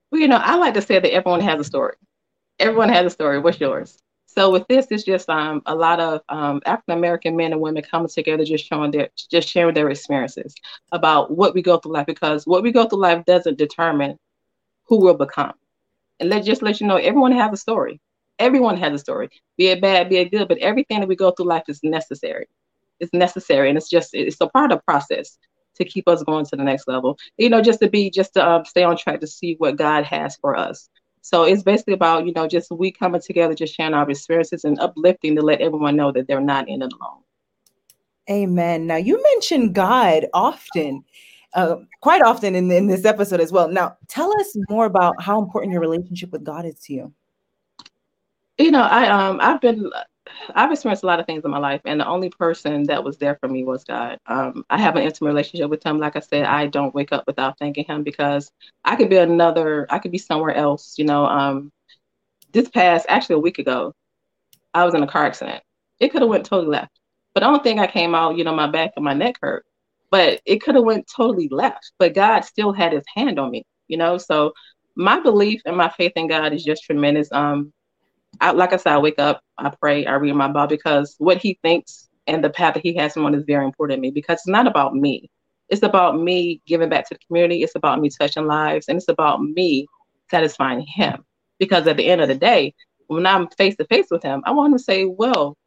Well, 0.09 0.21
you 0.21 0.27
know, 0.27 0.41
I 0.41 0.55
like 0.55 0.73
to 0.73 0.81
say 0.81 0.99
that 0.99 1.13
everyone 1.13 1.41
has 1.41 1.59
a 1.59 1.63
story. 1.63 1.97
Everyone 2.57 2.89
has 2.89 3.05
a 3.05 3.09
story. 3.11 3.37
What's 3.39 3.59
yours? 3.59 4.01
So 4.35 4.51
with 4.51 4.67
this, 4.67 4.87
it's 4.91 5.03
just 5.03 5.29
um, 5.29 5.61
a 5.65 5.73
lot 5.73 6.01
of 6.01 6.21
um, 6.27 6.61
African 6.65 6.97
American 6.97 7.37
men 7.37 7.53
and 7.53 7.61
women 7.61 7.83
coming 7.83 8.09
together, 8.09 8.43
just 8.43 8.65
showing 8.65 8.91
their, 8.91 9.09
just 9.31 9.47
sharing 9.47 9.73
their 9.73 9.89
experiences 9.89 10.53
about 10.91 11.31
what 11.31 11.53
we 11.53 11.61
go 11.61 11.77
through 11.77 11.93
life, 11.93 12.05
because 12.05 12.45
what 12.45 12.61
we 12.61 12.71
go 12.71 12.85
through 12.85 12.99
life 12.99 13.23
doesn't 13.25 13.57
determine 13.57 14.19
who 14.83 14.99
we'll 14.99 15.13
become. 15.13 15.53
And 16.19 16.29
let 16.29 16.43
just 16.43 16.61
let 16.61 16.81
you 16.81 16.87
know, 16.87 16.97
everyone 16.97 17.31
has 17.31 17.53
a 17.53 17.57
story. 17.57 18.01
Everyone 18.37 18.75
has 18.75 18.93
a 18.93 18.99
story, 18.99 19.29
be 19.57 19.67
it 19.67 19.79
bad, 19.81 20.09
be 20.09 20.17
it 20.17 20.31
good, 20.31 20.49
but 20.49 20.57
everything 20.57 20.99
that 20.99 21.07
we 21.07 21.15
go 21.15 21.31
through 21.31 21.45
life 21.45 21.63
is 21.69 21.79
necessary. 21.83 22.47
It's 22.99 23.13
necessary, 23.13 23.69
and 23.69 23.77
it's 23.77 23.89
just 23.89 24.09
it's 24.13 24.41
a 24.41 24.47
part 24.47 24.73
of 24.73 24.79
the 24.79 24.83
process 24.83 25.37
to 25.75 25.85
keep 25.85 26.07
us 26.09 26.23
going 26.23 26.45
to 26.45 26.55
the 26.57 26.63
next 26.63 26.87
level. 26.89 27.17
You 27.37 27.49
know, 27.49 27.61
just 27.61 27.79
to 27.79 27.89
be 27.89 28.09
just 28.09 28.33
to 28.33 28.43
uh, 28.43 28.63
stay 28.65 28.83
on 28.83 28.97
track 28.97 29.21
to 29.21 29.27
see 29.27 29.55
what 29.57 29.77
God 29.77 30.03
has 30.03 30.35
for 30.35 30.57
us. 30.57 30.89
So 31.25 31.41
it's 31.41 31.63
basically 31.63 31.95
about, 31.95 32.27
you 32.27 32.33
know, 32.33 32.47
just 32.47 32.69
we 32.69 32.91
coming 32.91 33.19
together, 33.19 33.55
just 33.55 33.73
sharing 33.73 33.95
our 33.95 34.07
experiences 34.07 34.63
and 34.63 34.79
uplifting 34.79 35.35
to 35.35 35.41
let 35.41 35.59
everyone 35.59 35.95
know 35.95 36.11
that 36.11 36.27
they're 36.27 36.39
not 36.39 36.69
in 36.69 36.83
it 36.83 36.93
alone. 36.93 37.23
Amen. 38.29 38.85
Now 38.85 38.97
you 38.97 39.19
mentioned 39.33 39.73
God 39.73 40.27
often, 40.35 41.03
uh, 41.55 41.77
quite 42.01 42.21
often 42.21 42.53
in, 42.53 42.69
in 42.69 42.85
this 42.85 43.05
episode 43.05 43.41
as 43.41 43.51
well. 43.51 43.67
Now 43.67 43.97
tell 44.07 44.31
us 44.39 44.55
more 44.69 44.85
about 44.85 45.19
how 45.19 45.41
important 45.41 45.71
your 45.71 45.81
relationship 45.81 46.31
with 46.31 46.43
God 46.43 46.63
is 46.63 46.75
to 46.81 46.93
you. 46.93 47.13
You 48.59 48.69
know, 48.69 48.83
I 48.83 49.07
um 49.07 49.39
I've 49.41 49.61
been 49.61 49.89
I've 50.53 50.71
experienced 50.71 51.03
a 51.03 51.07
lot 51.07 51.19
of 51.19 51.25
things 51.25 51.43
in 51.45 51.51
my 51.51 51.57
life, 51.57 51.81
and 51.85 51.99
the 51.99 52.07
only 52.07 52.29
person 52.29 52.83
that 52.83 53.03
was 53.03 53.17
there 53.17 53.37
for 53.39 53.47
me 53.47 53.63
was 53.63 53.83
God. 53.83 54.17
Um, 54.27 54.65
I 54.69 54.79
have 54.79 54.95
an 54.95 55.03
intimate 55.03 55.29
relationship 55.29 55.69
with 55.69 55.83
Him. 55.83 55.99
Like 55.99 56.15
I 56.15 56.19
said, 56.19 56.45
I 56.45 56.67
don't 56.67 56.95
wake 56.95 57.11
up 57.11 57.25
without 57.27 57.57
thanking 57.59 57.85
Him 57.85 58.03
because 58.03 58.51
I 58.83 58.95
could 58.95 59.09
be 59.09 59.17
another, 59.17 59.87
I 59.89 59.99
could 59.99 60.11
be 60.11 60.17
somewhere 60.17 60.53
else. 60.55 60.95
You 60.97 61.05
know, 61.05 61.25
um, 61.25 61.71
this 62.51 62.69
past 62.69 63.05
actually 63.09 63.35
a 63.35 63.39
week 63.39 63.59
ago, 63.59 63.93
I 64.73 64.85
was 64.85 64.93
in 64.93 65.03
a 65.03 65.07
car 65.07 65.25
accident. 65.25 65.63
It 65.99 66.09
could 66.09 66.21
have 66.21 66.29
went 66.29 66.45
totally 66.45 66.69
left, 66.69 66.99
but 67.33 67.41
the 67.41 67.47
only 67.47 67.59
thing 67.61 67.79
I 67.79 67.87
came 67.87 68.15
out, 68.15 68.37
you 68.37 68.43
know, 68.43 68.55
my 68.55 68.67
back 68.67 68.91
and 68.95 69.05
my 69.05 69.13
neck 69.13 69.35
hurt, 69.41 69.65
but 70.11 70.41
it 70.45 70.61
could 70.61 70.75
have 70.75 70.83
went 70.83 71.09
totally 71.13 71.49
left. 71.51 71.91
But 71.99 72.13
God 72.15 72.41
still 72.41 72.73
had 72.73 72.93
His 72.93 73.05
hand 73.15 73.39
on 73.39 73.51
me. 73.51 73.63
You 73.87 73.97
know, 73.97 74.17
so 74.17 74.53
my 74.95 75.19
belief 75.19 75.61
and 75.65 75.77
my 75.77 75.89
faith 75.89 76.13
in 76.15 76.27
God 76.27 76.53
is 76.53 76.63
just 76.63 76.83
tremendous. 76.83 77.31
Um, 77.31 77.71
I, 78.41 78.51
like 78.51 78.73
I 78.73 78.77
said, 78.77 78.93
I 78.93 78.97
wake 78.97 79.19
up, 79.19 79.41
I 79.57 79.69
pray, 79.81 80.05
I 80.05 80.15
read 80.15 80.33
my 80.33 80.47
Bible 80.47 80.67
because 80.67 81.15
what 81.17 81.37
He 81.37 81.59
thinks 81.61 82.09
and 82.27 82.43
the 82.43 82.49
path 82.49 82.73
that 82.73 82.83
He 82.83 82.95
has 82.95 83.15
me 83.15 83.23
on 83.23 83.35
is 83.35 83.43
very 83.45 83.65
important 83.65 83.97
to 83.97 84.01
me 84.01 84.11
because 84.11 84.39
it's 84.39 84.47
not 84.47 84.67
about 84.67 84.95
me. 84.95 85.29
It's 85.69 85.83
about 85.83 86.19
me 86.19 86.61
giving 86.67 86.89
back 86.89 87.07
to 87.07 87.15
the 87.15 87.19
community. 87.25 87.63
It's 87.63 87.75
about 87.75 87.99
me 87.99 88.09
touching 88.09 88.45
lives, 88.45 88.87
and 88.87 88.97
it's 88.97 89.07
about 89.07 89.41
me 89.41 89.87
satisfying 90.29 90.81
Him. 90.81 91.25
Because 91.57 91.87
at 91.87 91.97
the 91.97 92.07
end 92.07 92.21
of 92.21 92.27
the 92.27 92.35
day, 92.35 92.73
when 93.07 93.25
I'm 93.25 93.47
face 93.49 93.75
to 93.77 93.85
face 93.85 94.07
with 94.11 94.23
Him, 94.23 94.43
I 94.45 94.51
want 94.51 94.71
Him 94.73 94.77
to 94.77 94.83
say, 94.83 95.05
"Well, 95.05 95.57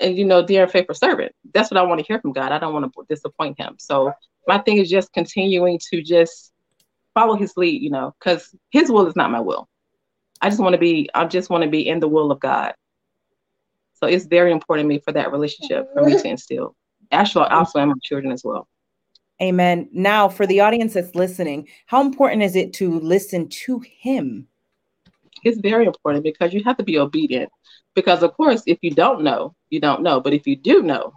and 0.00 0.16
you 0.16 0.24
know, 0.24 0.44
dear 0.44 0.64
and 0.64 0.72
faithful 0.72 0.94
servant." 0.94 1.32
That's 1.54 1.70
what 1.70 1.78
I 1.78 1.82
want 1.82 2.00
to 2.00 2.06
hear 2.06 2.20
from 2.20 2.32
God. 2.32 2.52
I 2.52 2.58
don't 2.58 2.72
want 2.72 2.92
to 2.92 3.04
disappoint 3.08 3.58
Him. 3.58 3.76
So 3.78 4.12
my 4.48 4.58
thing 4.58 4.78
is 4.78 4.90
just 4.90 5.12
continuing 5.12 5.78
to 5.90 6.02
just 6.02 6.52
follow 7.14 7.36
His 7.36 7.56
lead. 7.56 7.80
You 7.82 7.90
know, 7.90 8.14
because 8.18 8.54
His 8.70 8.90
will 8.90 9.06
is 9.06 9.16
not 9.16 9.30
my 9.30 9.40
will. 9.40 9.68
I 10.40 10.50
just 10.50 10.60
want 10.60 10.74
to 10.74 10.78
be, 10.78 11.08
I 11.14 11.24
just 11.24 11.50
want 11.50 11.64
to 11.64 11.70
be 11.70 11.88
in 11.88 12.00
the 12.00 12.08
will 12.08 12.30
of 12.30 12.40
God. 12.40 12.74
So 14.00 14.06
it's 14.06 14.26
very 14.26 14.52
important 14.52 14.84
to 14.84 14.88
me 14.88 15.00
for 15.00 15.12
that 15.12 15.32
relationship 15.32 15.88
for 15.94 16.04
me 16.04 16.18
to 16.20 16.28
instill. 16.28 16.76
Actually, 17.10 17.46
also 17.46 17.80
in 17.80 17.88
my 17.88 17.94
children 18.02 18.32
as 18.32 18.44
well. 18.44 18.68
Amen. 19.40 19.88
Now, 19.92 20.28
for 20.28 20.46
the 20.46 20.60
audience 20.60 20.94
that's 20.94 21.14
listening, 21.14 21.68
how 21.86 22.00
important 22.00 22.42
is 22.42 22.56
it 22.56 22.72
to 22.74 22.98
listen 23.00 23.48
to 23.48 23.80
Him? 23.80 24.48
It's 25.44 25.60
very 25.60 25.86
important 25.86 26.24
because 26.24 26.52
you 26.52 26.62
have 26.64 26.76
to 26.78 26.82
be 26.82 26.98
obedient. 26.98 27.50
Because, 27.94 28.22
of 28.22 28.34
course, 28.34 28.62
if 28.66 28.78
you 28.82 28.90
don't 28.90 29.22
know, 29.22 29.54
you 29.70 29.80
don't 29.80 30.02
know. 30.02 30.20
But 30.20 30.34
if 30.34 30.46
you 30.46 30.56
do 30.56 30.82
know, 30.82 31.12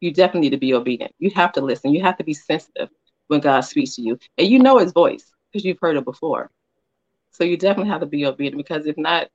you 0.00 0.12
definitely 0.12 0.48
need 0.48 0.56
to 0.56 0.58
be 0.58 0.74
obedient. 0.74 1.12
You 1.18 1.30
have 1.34 1.52
to 1.52 1.60
listen. 1.60 1.92
You 1.92 2.02
have 2.02 2.16
to 2.18 2.24
be 2.24 2.34
sensitive 2.34 2.88
when 3.28 3.40
God 3.40 3.60
speaks 3.60 3.96
to 3.96 4.02
you. 4.02 4.18
And 4.36 4.48
you 4.48 4.58
know 4.58 4.78
His 4.78 4.92
voice 4.92 5.30
because 5.52 5.64
you've 5.64 5.78
heard 5.80 5.96
it 5.96 6.04
before. 6.04 6.50
So 7.30 7.44
you 7.44 7.56
definitely 7.56 7.90
have 7.90 8.00
to 8.00 8.06
be 8.06 8.26
obedient 8.26 8.56
because 8.56 8.86
if 8.86 8.96
not, 8.96 9.28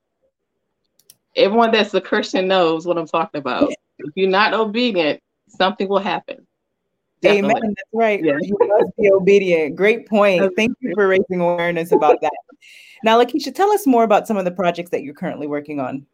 everyone 1.36 1.70
that's 1.70 1.94
a 1.94 2.00
Christian 2.00 2.48
knows 2.48 2.86
what 2.86 2.98
I'm 2.98 3.06
talking 3.06 3.38
about. 3.38 3.72
If 3.98 4.10
you're 4.14 4.30
not 4.30 4.54
obedient, 4.54 5.20
something 5.48 5.88
will 5.88 5.98
happen. 5.98 6.46
Definitely. 7.20 7.50
Amen. 7.52 7.74
That's 7.76 7.88
right. 7.92 8.22
Yeah. 8.22 8.36
You 8.40 8.56
must 8.60 8.96
be 8.98 9.10
obedient. 9.10 9.76
Great 9.76 10.06
point. 10.06 10.52
Thank 10.56 10.76
you 10.80 10.92
for 10.94 11.08
raising 11.08 11.40
awareness 11.40 11.92
about 11.92 12.20
that. 12.20 12.32
Now, 13.02 13.22
Lakeisha, 13.22 13.54
tell 13.54 13.70
us 13.72 13.86
more 13.86 14.04
about 14.04 14.26
some 14.26 14.36
of 14.36 14.44
the 14.44 14.50
projects 14.50 14.90
that 14.90 15.02
you're 15.02 15.14
currently 15.14 15.46
working 15.46 15.80
on. 15.80 16.06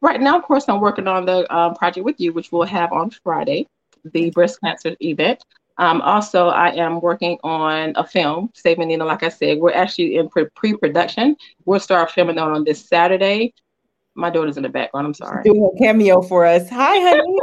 Right 0.00 0.20
now, 0.20 0.38
of 0.38 0.44
course, 0.44 0.64
I'm 0.68 0.80
working 0.80 1.08
on 1.08 1.26
the 1.26 1.52
um, 1.54 1.74
project 1.74 2.04
with 2.04 2.20
you, 2.20 2.32
which 2.32 2.52
we'll 2.52 2.62
have 2.64 2.92
on 2.92 3.10
Friday. 3.10 3.66
the 4.04 4.30
breast 4.30 4.60
cancer 4.60 4.96
event. 5.00 5.44
Um, 5.78 6.00
also, 6.02 6.48
I 6.48 6.68
am 6.74 7.00
working 7.00 7.38
on 7.42 7.92
a 7.96 8.06
film, 8.06 8.50
Saving 8.54 8.88
Nina. 8.88 9.04
Like 9.04 9.22
I 9.22 9.28
said, 9.28 9.58
we're 9.58 9.72
actually 9.72 10.16
in 10.16 10.28
pre-production. 10.28 11.36
We'll 11.64 11.80
start 11.80 12.10
filming 12.10 12.38
on 12.38 12.64
this 12.64 12.86
Saturday. 12.86 13.54
My 14.14 14.28
daughter's 14.28 14.56
in 14.58 14.62
the 14.62 14.68
background. 14.68 15.06
I'm 15.06 15.14
sorry. 15.14 15.42
Doing 15.42 15.70
a 15.74 15.78
cameo 15.78 16.20
for 16.20 16.44
us. 16.44 16.68
Hi, 16.68 17.00
honey. 17.00 17.38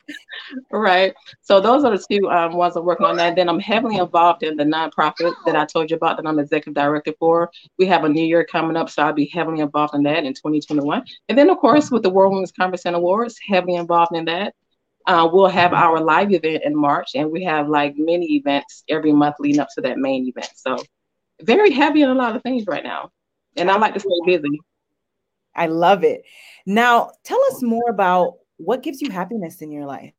right. 0.70 1.14
So 1.40 1.60
those 1.60 1.84
are 1.84 1.96
the 1.96 2.04
two 2.10 2.30
um, 2.30 2.54
ones 2.54 2.76
I'm 2.76 2.84
working 2.84 3.06
on. 3.06 3.18
And 3.18 3.36
then 3.36 3.48
I'm 3.48 3.58
heavily 3.58 3.96
involved 3.96 4.42
in 4.42 4.56
the 4.56 4.64
nonprofit 4.64 5.34
that 5.46 5.56
I 5.56 5.64
told 5.64 5.90
you 5.90 5.96
about 5.96 6.16
that 6.18 6.26
I'm 6.26 6.38
executive 6.38 6.74
director 6.74 7.14
for. 7.18 7.50
We 7.78 7.86
have 7.86 8.04
a 8.04 8.08
new 8.08 8.24
year 8.24 8.44
coming 8.44 8.76
up, 8.76 8.90
so 8.90 9.02
I'll 9.02 9.12
be 9.12 9.30
heavily 9.32 9.60
involved 9.60 9.94
in 9.94 10.02
that 10.02 10.24
in 10.24 10.34
2021. 10.34 11.04
And 11.28 11.38
then, 11.38 11.48
of 11.48 11.58
course, 11.58 11.90
with 11.90 12.02
the 12.02 12.10
World 12.10 12.32
Women's 12.32 12.52
Conference 12.52 12.84
and 12.84 12.96
Awards, 12.96 13.38
heavily 13.46 13.76
involved 13.76 14.14
in 14.14 14.26
that. 14.26 14.54
Uh, 15.06 15.28
we'll 15.30 15.48
have 15.48 15.74
our 15.74 16.00
live 16.00 16.32
event 16.32 16.62
in 16.64 16.74
March, 16.74 17.10
and 17.14 17.30
we 17.30 17.44
have 17.44 17.68
like 17.68 17.94
many 17.96 18.24
events 18.36 18.84
every 18.88 19.12
month 19.12 19.36
leading 19.38 19.60
up 19.60 19.68
to 19.74 19.82
that 19.82 19.98
main 19.98 20.26
event. 20.26 20.48
So, 20.56 20.78
very 21.42 21.70
heavy 21.70 22.00
in 22.00 22.08
a 22.08 22.14
lot 22.14 22.34
of 22.36 22.42
things 22.42 22.66
right 22.66 22.82
now, 22.82 23.10
and 23.56 23.70
I 23.70 23.76
like 23.76 23.92
to 23.94 24.00
stay 24.00 24.08
busy. 24.24 24.60
I 25.54 25.66
love 25.66 26.04
it. 26.04 26.22
Now, 26.66 27.12
tell 27.24 27.40
us 27.50 27.62
more 27.62 27.88
about 27.90 28.34
what 28.56 28.82
gives 28.82 29.00
you 29.00 29.10
happiness 29.10 29.62
in 29.62 29.70
your 29.70 29.86
life. 29.86 30.12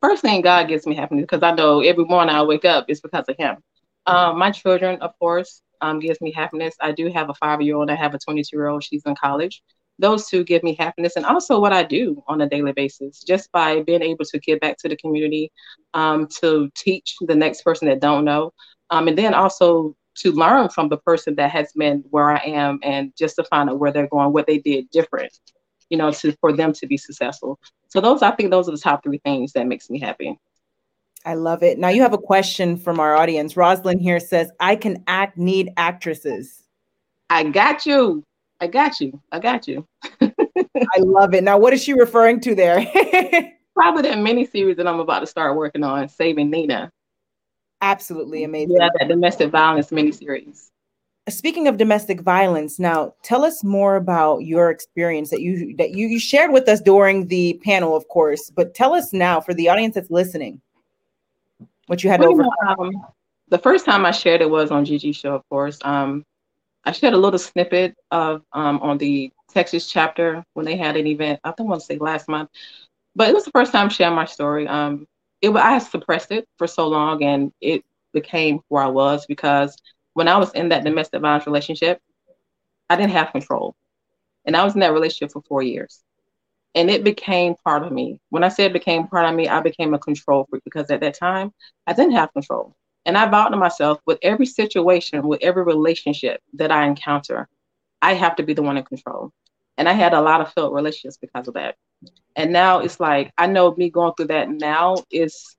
First 0.00 0.22
thing, 0.22 0.42
God 0.42 0.68
gives 0.68 0.86
me 0.86 0.94
happiness 0.94 1.24
because 1.24 1.42
I 1.42 1.52
know 1.52 1.80
every 1.80 2.04
morning 2.04 2.34
I 2.34 2.42
wake 2.42 2.64
up 2.64 2.86
it's 2.88 3.00
because 3.00 3.24
of 3.28 3.36
Him. 3.38 3.56
Um, 4.06 4.38
my 4.38 4.50
children, 4.50 5.00
of 5.00 5.18
course, 5.18 5.62
um, 5.80 5.98
gives 5.98 6.20
me 6.20 6.32
happiness. 6.32 6.74
I 6.80 6.92
do 6.92 7.10
have 7.10 7.30
a 7.30 7.34
five-year-old. 7.34 7.90
I 7.90 7.94
have 7.94 8.14
a 8.14 8.18
22-year-old. 8.18 8.84
She's 8.84 9.02
in 9.06 9.14
college 9.14 9.62
those 9.98 10.26
two 10.28 10.44
give 10.44 10.62
me 10.62 10.74
happiness 10.74 11.16
and 11.16 11.24
also 11.24 11.60
what 11.60 11.72
I 11.72 11.82
do 11.82 12.22
on 12.26 12.40
a 12.40 12.48
daily 12.48 12.72
basis, 12.72 13.22
just 13.22 13.50
by 13.52 13.82
being 13.82 14.02
able 14.02 14.24
to 14.24 14.38
give 14.38 14.60
back 14.60 14.76
to 14.78 14.88
the 14.88 14.96
community, 14.96 15.52
um, 15.94 16.26
to 16.40 16.70
teach 16.76 17.16
the 17.20 17.34
next 17.34 17.62
person 17.62 17.88
that 17.88 18.00
don't 18.00 18.24
know, 18.24 18.52
um, 18.90 19.08
and 19.08 19.16
then 19.16 19.34
also 19.34 19.96
to 20.16 20.32
learn 20.32 20.68
from 20.68 20.88
the 20.88 20.96
person 20.98 21.34
that 21.36 21.50
has 21.50 21.72
been 21.72 22.04
where 22.10 22.30
I 22.30 22.38
am 22.44 22.78
and 22.82 23.12
just 23.16 23.36
to 23.36 23.44
find 23.44 23.68
out 23.68 23.78
where 23.78 23.92
they're 23.92 24.08
going, 24.08 24.32
what 24.32 24.46
they 24.46 24.58
did 24.58 24.90
different, 24.90 25.38
you 25.90 25.98
know, 25.98 26.10
to 26.12 26.32
for 26.40 26.52
them 26.52 26.72
to 26.74 26.86
be 26.86 26.96
successful. 26.96 27.58
So 27.88 28.00
those, 28.00 28.22
I 28.22 28.30
think 28.32 28.50
those 28.50 28.68
are 28.68 28.72
the 28.72 28.78
top 28.78 29.02
three 29.02 29.18
things 29.18 29.52
that 29.52 29.66
makes 29.66 29.90
me 29.90 29.98
happy. 29.98 30.38
I 31.24 31.34
love 31.34 31.62
it. 31.62 31.78
Now 31.78 31.88
you 31.88 32.02
have 32.02 32.12
a 32.12 32.18
question 32.18 32.76
from 32.76 33.00
our 33.00 33.16
audience. 33.16 33.56
Rosalind 33.56 34.00
here 34.00 34.20
says, 34.20 34.50
I 34.60 34.76
can 34.76 35.02
act, 35.06 35.38
need 35.38 35.70
actresses. 35.76 36.64
I 37.30 37.44
got 37.44 37.86
you. 37.86 38.22
I 38.60 38.66
got 38.66 39.00
you. 39.00 39.20
I 39.32 39.40
got 39.40 39.66
you. 39.66 39.86
I 40.22 40.98
love 40.98 41.34
it. 41.34 41.44
Now, 41.44 41.58
what 41.58 41.72
is 41.72 41.82
she 41.82 41.92
referring 41.92 42.40
to 42.40 42.54
there? 42.54 42.78
Probably 43.74 44.02
that 44.02 44.18
mini 44.18 44.46
series 44.46 44.76
that 44.76 44.86
I'm 44.86 45.00
about 45.00 45.20
to 45.20 45.26
start 45.26 45.56
working 45.56 45.82
on, 45.82 46.08
Saving 46.08 46.50
Nina. 46.50 46.92
Absolutely 47.84 48.44
amazing. 48.44 48.76
Yeah, 48.80 48.88
that 48.98 49.08
domestic 49.08 49.50
violence 49.50 49.92
mini 49.92 50.10
series. 50.10 50.70
Speaking 51.28 51.68
of 51.68 51.76
domestic 51.76 52.22
violence, 52.22 52.78
now 52.78 53.12
tell 53.22 53.44
us 53.44 53.62
more 53.62 53.96
about 53.96 54.38
your 54.38 54.70
experience 54.70 55.28
that 55.28 55.42
you 55.42 55.76
that 55.76 55.90
you, 55.90 56.06
you 56.06 56.18
shared 56.18 56.50
with 56.50 56.66
us 56.66 56.80
during 56.80 57.26
the 57.28 57.60
panel, 57.62 57.94
of 57.94 58.08
course. 58.08 58.50
But 58.50 58.74
tell 58.74 58.94
us 58.94 59.12
now 59.12 59.38
for 59.38 59.52
the 59.52 59.68
audience 59.68 59.96
that's 59.96 60.10
listening, 60.10 60.62
what 61.86 62.02
you 62.02 62.08
had 62.08 62.20
well, 62.20 62.32
over. 62.32 62.44
Um, 62.66 62.90
the 63.48 63.58
first 63.58 63.84
time 63.84 64.06
I 64.06 64.12
shared 64.12 64.40
it 64.40 64.48
was 64.48 64.70
on 64.70 64.86
Gigi 64.86 65.12
show, 65.12 65.34
of 65.34 65.42
course. 65.50 65.78
Um, 65.82 66.24
I 66.84 66.92
shared 66.92 67.12
a 67.12 67.18
little 67.18 67.38
snippet 67.38 67.94
of 68.10 68.42
um, 68.54 68.78
on 68.80 68.96
the 68.96 69.30
Texas 69.50 69.86
chapter 69.86 70.42
when 70.54 70.64
they 70.64 70.78
had 70.78 70.96
an 70.96 71.06
event. 71.06 71.38
I 71.44 71.50
think 71.50 71.66
I 71.66 71.70
want 71.70 71.82
to 71.82 71.86
say 71.86 71.98
last 71.98 72.28
month, 72.28 72.48
but 73.14 73.28
it 73.28 73.34
was 73.34 73.44
the 73.44 73.50
first 73.50 73.72
time 73.72 73.90
sharing 73.90 74.14
my 74.14 74.24
story. 74.24 74.66
Um, 74.66 75.06
it 75.44 75.56
I 75.56 75.78
suppressed 75.78 76.32
it 76.32 76.48
for 76.58 76.66
so 76.66 76.88
long, 76.88 77.22
and 77.22 77.52
it 77.60 77.84
became 78.12 78.60
where 78.68 78.82
I 78.82 78.88
was 78.88 79.26
because 79.26 79.76
when 80.14 80.28
I 80.28 80.38
was 80.38 80.52
in 80.54 80.68
that 80.70 80.84
domestic 80.84 81.20
violence 81.20 81.46
relationship, 81.46 82.00
I 82.90 82.96
didn't 82.96 83.12
have 83.12 83.32
control, 83.32 83.74
and 84.46 84.56
I 84.56 84.64
was 84.64 84.74
in 84.74 84.80
that 84.80 84.92
relationship 84.92 85.32
for 85.32 85.42
four 85.42 85.62
years, 85.62 86.02
and 86.74 86.90
it 86.90 87.04
became 87.04 87.54
part 87.64 87.84
of 87.84 87.92
me. 87.92 88.18
When 88.30 88.44
I 88.44 88.48
said 88.48 88.70
it 88.70 88.74
became 88.74 89.06
part 89.08 89.26
of 89.26 89.34
me, 89.34 89.48
I 89.48 89.60
became 89.60 89.94
a 89.94 89.98
control 89.98 90.46
freak 90.50 90.64
because 90.64 90.90
at 90.90 91.00
that 91.00 91.14
time 91.14 91.52
I 91.86 91.92
didn't 91.92 92.12
have 92.14 92.32
control. 92.32 92.74
And 93.06 93.18
I 93.18 93.28
vowed 93.28 93.50
to 93.50 93.56
myself 93.56 94.00
with 94.06 94.18
every 94.22 94.46
situation, 94.46 95.26
with 95.26 95.42
every 95.42 95.62
relationship 95.64 96.40
that 96.54 96.70
I 96.72 96.86
encounter, 96.86 97.48
I 98.02 98.14
have 98.14 98.36
to 98.36 98.42
be 98.42 98.54
the 98.54 98.62
one 98.62 98.76
in 98.78 98.84
control. 98.84 99.32
And 99.78 99.88
I 99.88 99.92
had 99.92 100.14
a 100.14 100.20
lot 100.20 100.40
of 100.40 100.52
failed 100.52 100.74
relationships 100.74 101.18
because 101.20 101.48
of 101.48 101.54
that. 101.54 101.76
And 102.36 102.52
now 102.52 102.80
it's 102.80 103.00
like, 103.00 103.32
I 103.38 103.46
know 103.46 103.74
me 103.76 103.90
going 103.90 104.12
through 104.16 104.28
that 104.28 104.50
now 104.50 104.96
is 105.10 105.56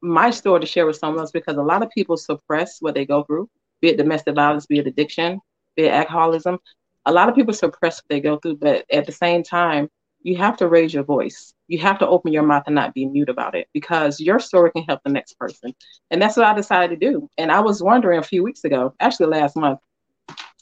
my 0.00 0.30
story 0.30 0.60
to 0.60 0.66
share 0.66 0.86
with 0.86 0.96
someone 0.96 1.20
else 1.20 1.30
because 1.30 1.56
a 1.56 1.62
lot 1.62 1.82
of 1.82 1.90
people 1.90 2.16
suppress 2.16 2.78
what 2.80 2.94
they 2.94 3.04
go 3.04 3.22
through, 3.24 3.48
be 3.80 3.88
it 3.88 3.96
domestic 3.96 4.34
violence, 4.34 4.66
be 4.66 4.78
it 4.78 4.86
addiction, 4.86 5.40
be 5.76 5.84
it 5.84 5.92
alcoholism. 5.92 6.58
A 7.06 7.12
lot 7.12 7.28
of 7.28 7.34
people 7.34 7.54
suppress 7.54 7.98
what 7.98 8.08
they 8.08 8.20
go 8.20 8.38
through, 8.38 8.56
but 8.56 8.84
at 8.92 9.06
the 9.06 9.12
same 9.12 9.42
time, 9.42 9.88
you 10.22 10.36
have 10.36 10.56
to 10.58 10.68
raise 10.68 10.94
your 10.94 11.02
voice. 11.02 11.52
You 11.66 11.78
have 11.78 11.98
to 11.98 12.06
open 12.06 12.32
your 12.32 12.44
mouth 12.44 12.64
and 12.66 12.74
not 12.74 12.94
be 12.94 13.06
mute 13.06 13.28
about 13.28 13.56
it 13.56 13.68
because 13.72 14.20
your 14.20 14.38
story 14.38 14.70
can 14.70 14.84
help 14.84 15.00
the 15.02 15.10
next 15.10 15.36
person. 15.38 15.74
And 16.10 16.22
that's 16.22 16.36
what 16.36 16.46
I 16.46 16.54
decided 16.54 17.00
to 17.00 17.10
do. 17.10 17.28
And 17.38 17.50
I 17.50 17.60
was 17.60 17.82
wondering 17.82 18.20
a 18.20 18.24
few 18.24 18.44
weeks 18.44 18.64
ago, 18.64 18.94
actually 19.00 19.26
last 19.26 19.56
month, 19.56 19.80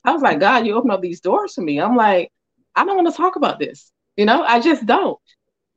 I 0.04 0.12
was 0.12 0.22
like, 0.22 0.40
God, 0.40 0.66
you 0.66 0.74
open 0.74 0.90
up 0.90 1.02
these 1.02 1.20
doors 1.20 1.54
for 1.54 1.60
me. 1.60 1.78
I'm 1.78 1.96
like, 1.96 2.30
I 2.74 2.84
don't 2.84 2.96
want 2.96 3.08
to 3.08 3.16
talk 3.16 3.36
about 3.36 3.58
this. 3.58 3.92
You 4.16 4.26
know, 4.26 4.42
I 4.42 4.60
just 4.60 4.86
don't. 4.86 5.18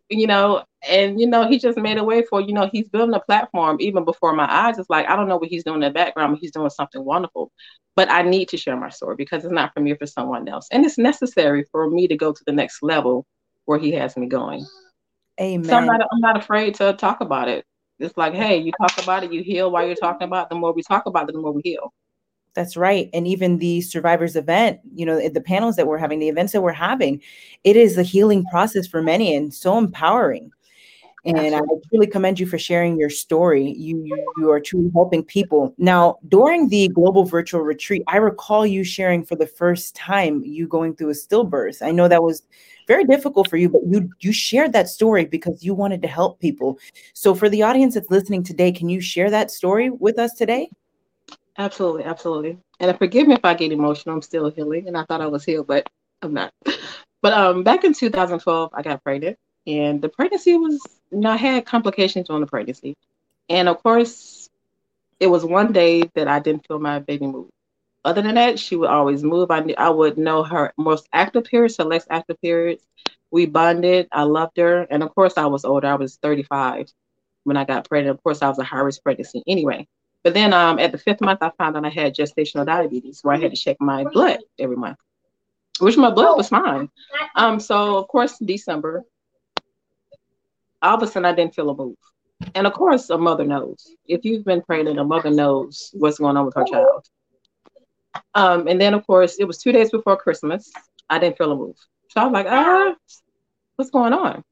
You 0.10 0.28
know, 0.28 0.64
and 0.88 1.20
you 1.20 1.26
know, 1.26 1.48
he 1.48 1.58
just 1.58 1.78
made 1.78 1.98
a 1.98 2.04
way 2.04 2.24
for, 2.30 2.42
you 2.42 2.54
know, 2.54 2.70
he's 2.72 2.90
building 2.90 3.16
a 3.16 3.20
platform 3.20 3.78
even 3.80 4.06
before 4.06 4.34
my 4.34 4.48
eyes. 4.52 4.78
It's 4.78 4.90
like, 4.90 5.08
I 5.08 5.16
don't 5.16 5.28
know 5.28 5.38
what 5.38 5.50
he's 5.50 5.64
doing 5.64 5.82
in 5.82 5.88
the 5.88 5.92
background, 5.92 6.34
but 6.34 6.40
he's 6.40 6.52
doing 6.52 6.70
something 6.70 7.04
wonderful. 7.04 7.52
But 7.96 8.12
I 8.12 8.22
need 8.22 8.50
to 8.50 8.58
share 8.58 8.76
my 8.76 8.90
story 8.90 9.16
because 9.16 9.44
it's 9.44 9.54
not 9.54 9.74
for 9.74 9.80
me, 9.80 9.96
for 9.96 10.06
someone 10.06 10.48
else. 10.48 10.68
And 10.72 10.86
it's 10.86 10.98
necessary 10.98 11.66
for 11.72 11.90
me 11.90 12.08
to 12.08 12.16
go 12.16 12.32
to 12.34 12.44
the 12.46 12.52
next 12.52 12.84
level 12.84 13.26
where 13.66 13.80
he 13.80 13.92
has 13.94 14.18
me 14.18 14.28
going. 14.28 14.66
Amen. 15.40 15.66
So 15.66 15.78
I'm 15.78 15.86
not, 15.86 16.02
I'm 16.02 16.20
not 16.20 16.38
afraid 16.38 16.76
to 16.76 16.94
talk 16.94 17.22
about 17.22 17.48
it. 17.48 17.66
It's 18.00 18.18
like, 18.18 18.34
hey, 18.34 18.58
you 18.58 18.72
talk 18.80 19.02
about 19.02 19.24
it, 19.24 19.32
you 19.32 19.42
heal 19.44 19.72
while 19.72 19.86
you're 19.86 19.96
talking 19.96 20.28
about 20.28 20.48
it. 20.48 20.50
The 20.50 20.56
more 20.56 20.74
we 20.74 20.84
talk 20.84 21.06
about 21.06 21.30
it, 21.30 21.34
the 21.34 21.40
more 21.40 21.54
we 21.54 21.62
heal. 21.64 21.94
That's 22.54 22.78
right. 22.78 23.10
And 23.14 23.28
even 23.28 23.58
the 23.58 23.82
survivors 23.82 24.36
event, 24.36 24.80
you 24.94 25.06
know, 25.06 25.28
the 25.28 25.42
panels 25.42 25.76
that 25.76 25.88
we're 25.88 25.98
having, 25.98 26.20
the 26.20 26.30
events 26.30 26.54
that 26.54 26.62
we're 26.62 26.72
having, 26.72 27.22
it 27.64 27.76
is 27.76 27.98
a 27.98 28.04
healing 28.04 28.46
process 28.46 28.88
for 28.88 29.02
many 29.02 29.36
and 29.36 29.54
so 29.54 29.78
empowering. 29.78 30.52
And 31.26 31.56
I 31.56 31.62
truly 31.90 32.08
commend 32.08 32.38
you 32.38 32.46
for 32.46 32.58
sharing 32.58 33.00
your 33.00 33.10
story. 33.10 33.72
You, 33.72 34.04
you, 34.04 34.34
you 34.38 34.52
are 34.52 34.60
truly 34.60 34.92
helping 34.94 35.24
people. 35.24 35.74
Now, 35.78 36.18
during 36.28 36.68
the 36.68 36.90
global 36.90 37.24
virtual 37.24 37.62
retreat, 37.62 38.04
I 38.08 38.18
recall 38.18 38.66
you 38.66 38.84
sharing 38.84 39.24
for 39.24 39.38
the 39.38 39.48
first 39.48 39.96
time 39.96 40.44
you 40.44 40.68
going 40.68 40.96
through 40.96 41.12
a 41.12 41.14
stillbirth. 41.14 41.82
I 41.82 41.92
know 41.92 42.10
that 42.10 42.24
was 42.24 42.44
very 42.88 43.06
difficult 43.06 43.50
for 43.50 43.56
you, 43.56 43.70
but 43.70 43.82
you 43.88 44.10
you 44.20 44.34
shared 44.34 44.74
that 44.74 44.90
story 44.90 45.24
because 45.24 45.64
you 45.64 45.74
wanted 45.74 46.02
to 46.02 46.10
help 46.10 46.42
people. 46.42 46.78
So 47.14 47.34
for 47.34 47.48
the 47.48 47.64
audience 47.64 47.94
that's 47.94 48.12
listening 48.12 48.44
today, 48.44 48.74
can 48.74 48.90
you 48.90 49.00
share 49.00 49.30
that 49.30 49.50
story 49.50 49.90
with 49.90 50.20
us 50.20 50.34
today? 50.34 50.70
Absolutely, 51.58 52.04
absolutely. 52.04 52.58
And 52.80 52.98
forgive 52.98 53.28
me 53.28 53.36
if 53.36 53.46
I 53.46 53.54
get 53.54 53.72
emotional. 53.72 54.16
I'm 54.16 54.22
still 54.22 54.50
healing, 54.50 54.88
and 54.88 54.98
I 54.98 55.06
thought 55.06 55.22
I 55.22 55.28
was 55.28 55.46
healed, 55.46 55.68
but 55.68 55.88
I'm 56.22 56.34
not. 56.34 56.54
But 57.22 57.32
um, 57.32 57.64
back 57.64 57.86
in 57.86 57.94
2012, 57.94 58.72
I 58.74 58.82
got 58.82 59.02
pregnant 59.02 59.38
and 59.66 60.02
the 60.02 60.10
pregnancy 60.10 60.58
was 60.58 60.82
you 61.10 61.20
know, 61.22 61.30
I 61.32 61.38
had 61.38 61.66
complications 61.66 62.30
on 62.30 62.42
the 62.42 62.48
pregnancy. 62.48 62.98
And 63.50 63.70
of 63.70 63.82
course, 63.82 64.50
it 65.20 65.28
was 65.28 65.46
one 65.46 65.72
day 65.74 66.04
that 66.16 66.28
I 66.28 66.40
didn't 66.40 66.68
feel 66.68 66.80
my 66.80 67.00
baby 67.00 67.28
move. 67.28 67.50
Other 68.06 68.22
than 68.22 68.36
that, 68.36 68.60
she 68.60 68.76
would 68.76 68.90
always 68.90 69.24
move. 69.24 69.52
I 69.52 69.62
knew 69.62 69.76
I 69.78 69.90
would 69.90 70.18
know 70.18 70.44
her 70.44 70.74
most 70.78 71.08
active 71.14 71.46
periods, 71.46 71.78
her 71.78 71.86
less 71.86 72.08
active 72.10 72.42
periods. 72.42 72.84
We 73.32 73.46
bonded. 73.46 74.08
I 74.12 74.24
loved 74.24 74.58
her. 74.58 74.82
And 74.90 75.04
of 75.04 75.16
course, 75.16 75.38
I 75.38 75.46
was 75.48 75.66
older. 75.66 75.88
I 75.88 75.96
was 75.96 76.18
35 76.18 76.92
when 77.46 77.58
I 77.58 77.66
got 77.66 77.88
pregnant. 77.90 78.18
Of 78.18 78.24
course, 78.24 78.42
I 78.42 78.50
was 78.50 78.60
a 78.60 78.64
high 78.64 78.80
risk 78.82 79.04
pregnancy 79.04 79.44
anyway. 79.48 79.88
But 80.24 80.34
then 80.34 80.54
um, 80.54 80.80
at 80.80 80.92
the 80.92 80.98
fifth 80.98 81.22
month, 81.22 81.40
I 81.42 81.52
found 81.58 81.76
out 81.76 81.86
I 81.86 81.90
had 81.90 82.16
gestational 82.16 82.66
diabetes, 82.66 83.20
where 83.24 83.36
I 83.36 83.40
had 83.40 83.52
to 83.52 83.58
check 83.58 83.78
my 83.80 84.06
blood 84.06 84.40
every 84.58 84.78
month, 84.78 84.98
which 85.80 85.98
my 85.98 86.10
blood 86.10 86.38
was 86.38 86.50
fine. 86.50 86.90
Um, 87.36 87.60
so 87.60 87.98
of 87.98 88.08
course, 88.08 88.40
in 88.40 88.48
December, 88.48 89.04
all 90.82 90.96
of 90.96 91.04
a 91.04 91.08
sudden 91.08 91.26
I 91.26 91.34
didn't 91.34 91.56
feel 91.56 91.70
a 91.70 91.76
move. 91.76 91.98
And 92.56 92.68
of 92.68 92.74
course, 92.74 93.10
a 93.10 93.18
mother 93.18 93.46
knows. 93.46 93.96
If 94.06 94.26
you've 94.26 94.46
been 94.46 94.62
pregnant, 94.62 95.00
a 95.00 95.04
mother 95.04 95.30
knows 95.30 95.92
what's 95.94 96.20
going 96.20 96.38
on 96.38 96.46
with 96.46 96.56
her 96.56 96.66
child. 96.66 97.06
Um, 98.36 98.68
and 98.68 98.80
then, 98.80 98.94
of 98.94 99.06
course, 99.08 99.38
it 99.40 99.46
was 99.46 99.58
two 99.58 99.72
days 99.72 99.92
before 99.92 100.18
Christmas. 100.18 100.72
I 101.10 101.20
didn't 101.20 101.38
feel 101.38 101.52
a 101.52 101.56
move. 101.56 101.78
So 102.10 102.22
I 102.22 102.26
was 102.26 102.34
like, 102.34 102.48
ah, 102.50 102.96
what's 103.76 103.92
going 103.92 104.14
on? 104.14 104.44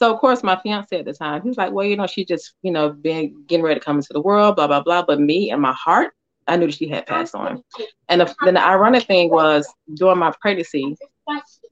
So, 0.00 0.12
of 0.12 0.18
course, 0.18 0.42
my 0.42 0.58
fiance 0.62 0.98
at 0.98 1.04
the 1.04 1.12
time, 1.12 1.42
he 1.42 1.48
was 1.48 1.58
like, 1.58 1.72
well, 1.72 1.84
you 1.84 1.96
know, 1.96 2.06
she 2.06 2.24
just, 2.24 2.54
you 2.62 2.72
know, 2.72 2.90
been 2.90 3.44
getting 3.46 3.62
ready 3.62 3.78
to 3.78 3.84
come 3.84 3.96
into 3.96 4.12
the 4.12 4.20
world, 4.20 4.56
blah, 4.56 4.66
blah, 4.66 4.82
blah. 4.82 5.04
But 5.04 5.20
me 5.20 5.50
and 5.50 5.60
my 5.60 5.74
heart, 5.74 6.14
I 6.48 6.56
knew 6.56 6.66
that 6.66 6.74
she 6.74 6.88
had 6.88 7.06
passed 7.06 7.34
on. 7.34 7.62
And 8.08 8.22
the, 8.22 8.34
then 8.44 8.54
the 8.54 8.64
ironic 8.64 9.04
thing 9.04 9.28
was 9.30 9.70
during 9.94 10.18
my 10.18 10.32
pregnancy, 10.40 10.96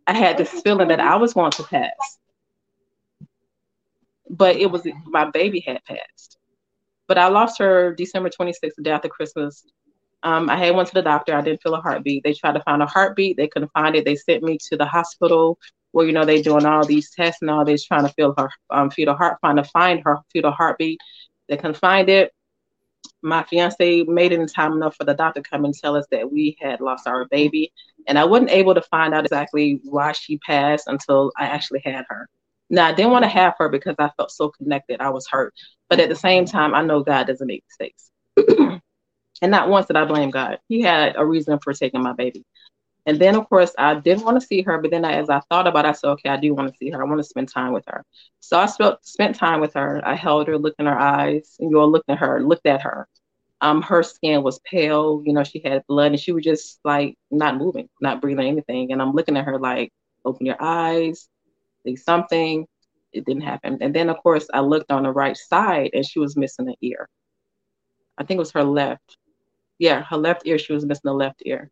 I 0.06 0.12
had 0.12 0.37
this 0.37 0.61
feeling 0.61 0.88
that 0.88 1.00
I 1.00 1.16
was 1.16 1.32
going 1.32 1.52
to 1.52 1.62
pass 1.62 2.18
but 4.30 4.56
it 4.56 4.70
was 4.70 4.87
my 5.06 5.30
baby 5.30 5.61
had 5.66 5.82
passed. 5.85 6.38
But 7.06 7.18
I 7.18 7.28
lost 7.28 7.58
her 7.58 7.94
December 7.94 8.30
26th, 8.30 8.75
the 8.76 8.82
day 8.82 8.90
after 8.90 9.08
Christmas. 9.08 9.64
Um, 10.23 10.50
I 10.50 10.56
had 10.56 10.75
went 10.75 10.88
to 10.88 10.94
the 10.94 11.02
doctor. 11.02 11.35
I 11.35 11.40
didn't 11.40 11.62
feel 11.62 11.75
a 11.75 11.80
heartbeat. 11.80 12.25
They 12.25 12.35
tried 12.35 12.52
to 12.52 12.62
find 12.62 12.82
a 12.82 12.87
heartbeat. 12.87 13.37
They 13.37 13.49
couldn't 13.49 13.73
find 13.73 13.94
it. 13.97 14.04
They 14.04 14.16
sent 14.16 14.42
me 14.42 14.58
to 14.68 14.76
the 14.76 14.85
hospital 14.85 15.58
where 15.92 16.07
you 16.07 16.12
know 16.12 16.25
they 16.25 16.42
doing 16.42 16.66
all 16.66 16.85
these 16.85 17.11
tests 17.11 17.42
and 17.42 17.50
all 17.50 17.64
this, 17.64 17.85
trying 17.85 18.07
to 18.07 18.12
feel 18.14 18.35
her 18.38 18.50
um, 18.71 18.90
fetal 18.90 19.14
heart, 19.16 19.38
trying 19.40 19.57
to 19.57 19.64
find 19.64 20.00
her 20.04 20.18
fetal 20.33 20.52
heartbeat. 20.52 20.99
They 21.49 21.57
couldn't 21.57 21.76
find 21.76 22.09
it. 22.09 22.33
My 23.23 23.42
fiance 23.45 24.04
made 24.04 24.33
it 24.33 24.40
in 24.40 24.47
time 24.47 24.73
enough 24.73 24.97
for 24.97 25.04
the 25.04 25.14
doctor 25.14 25.42
to 25.42 25.49
come 25.49 25.64
and 25.64 25.75
tell 25.75 25.97
us 25.97 26.07
that 26.11 26.30
we 26.30 26.57
had 26.61 26.80
lost 26.80 27.07
our 27.07 27.26
baby, 27.30 27.73
and 28.07 28.18
I 28.18 28.25
wasn't 28.25 28.50
able 28.50 28.75
to 28.75 28.83
find 28.83 29.14
out 29.14 29.25
exactly 29.25 29.80
why 29.85 30.12
she 30.12 30.38
passed 30.38 30.87
until 30.87 31.33
I 31.37 31.47
actually 31.47 31.83
had 31.85 32.04
her. 32.09 32.28
Now 32.71 32.87
I 32.87 32.92
didn't 32.92 33.12
want 33.12 33.25
to 33.25 33.30
have 33.30 33.54
her 33.59 33.68
because 33.68 33.97
I 33.99 34.11
felt 34.16 34.30
so 34.30 34.50
connected. 34.50 35.00
I 35.00 35.11
was 35.11 35.26
hurt, 35.26 35.54
but 35.88 36.00
at 36.00 36.09
the 36.09 36.16
same 36.16 36.45
time, 36.45 36.75
I 36.75 36.83
know 36.83 37.02
God 37.02 37.26
doesn't 37.26 37.47
make 37.47 37.64
mistakes. 37.68 38.11
and 39.42 39.50
not 39.50 39.68
once 39.68 39.87
did 39.87 39.97
I 39.97 40.04
blame 40.04 40.30
God. 40.30 40.59
He 40.68 40.83
had 40.83 41.14
a 41.16 41.25
reason 41.25 41.59
for 41.62 41.73
taking 41.73 42.02
my 42.02 42.12
baby. 42.12 42.45
And 43.07 43.19
then, 43.19 43.37
of 43.37 43.49
course, 43.49 43.73
I 43.78 43.95
didn't 43.95 44.25
want 44.25 44.40
to 44.40 44.47
see 44.47 44.61
her, 44.62 44.78
but 44.78 44.90
then 44.90 45.05
I, 45.05 45.12
as 45.12 45.31
I 45.31 45.40
thought 45.49 45.67
about 45.67 45.87
it, 45.87 45.88
I 45.88 45.93
said, 45.93 46.11
okay, 46.11 46.28
I 46.28 46.37
do 46.37 46.55
want 46.55 46.71
to 46.71 46.76
see 46.76 46.90
her. 46.90 47.02
I 47.02 47.09
want 47.09 47.19
to 47.19 47.25
spend 47.25 47.49
time 47.49 47.73
with 47.73 47.85
her. 47.87 48.05
So 48.40 48.59
I 48.59 48.67
spent, 48.67 48.97
spent 49.05 49.37
time 49.37 49.61
with 49.61 49.75
her. 49.75 50.02
I 50.05 50.14
held 50.14 50.47
her, 50.49 50.59
looked 50.59 50.78
in 50.78 50.87
her 50.87 50.99
eyes, 50.99 51.57
and 51.59 51.71
you 51.71 51.81
all 51.81 51.90
looked 51.90 52.11
at 52.11 52.19
her, 52.19 52.43
looked 52.43 52.67
at 52.67 52.83
her. 52.83 53.09
Um, 53.61 53.83
her 53.83 54.02
skin 54.02 54.43
was 54.43 54.61
pale, 54.61 55.23
you 55.25 55.33
know, 55.33 55.43
she 55.43 55.61
had 55.64 55.87
blood, 55.88 56.12
and 56.12 56.21
she 56.21 56.33
was 56.33 56.45
just 56.45 56.81
like 56.85 57.17
not 57.31 57.57
moving, 57.57 57.88
not 58.00 58.21
breathing 58.21 58.47
anything. 58.47 58.93
And 58.93 59.00
I'm 59.00 59.12
looking 59.12 59.37
at 59.37 59.47
her 59.47 59.59
like, 59.59 59.90
open 60.25 60.47
your 60.47 60.61
eyes, 60.61 61.28
say 61.85 61.97
something. 61.97 62.67
It 63.12 63.25
didn't 63.25 63.43
happen. 63.43 63.78
And 63.81 63.95
then, 63.95 64.11
of 64.11 64.19
course, 64.19 64.47
I 64.52 64.61
looked 64.61 64.93
on 64.93 65.05
the 65.05 65.11
right 65.11 65.37
side, 65.37 65.90
and 65.95 66.07
she 66.07 66.19
was 66.19 66.37
missing 66.37 66.69
an 66.69 66.75
ear. 66.83 67.09
I 68.19 68.25
think 68.25 68.37
it 68.37 68.40
was 68.40 68.52
her 68.52 68.64
left. 68.64 69.17
Yeah, 69.78 70.02
her 70.02 70.19
left 70.19 70.43
ear. 70.45 70.59
She 70.59 70.73
was 70.75 70.85
missing 70.85 71.02
the 71.05 71.14
left 71.14 71.43
ear. 71.47 71.71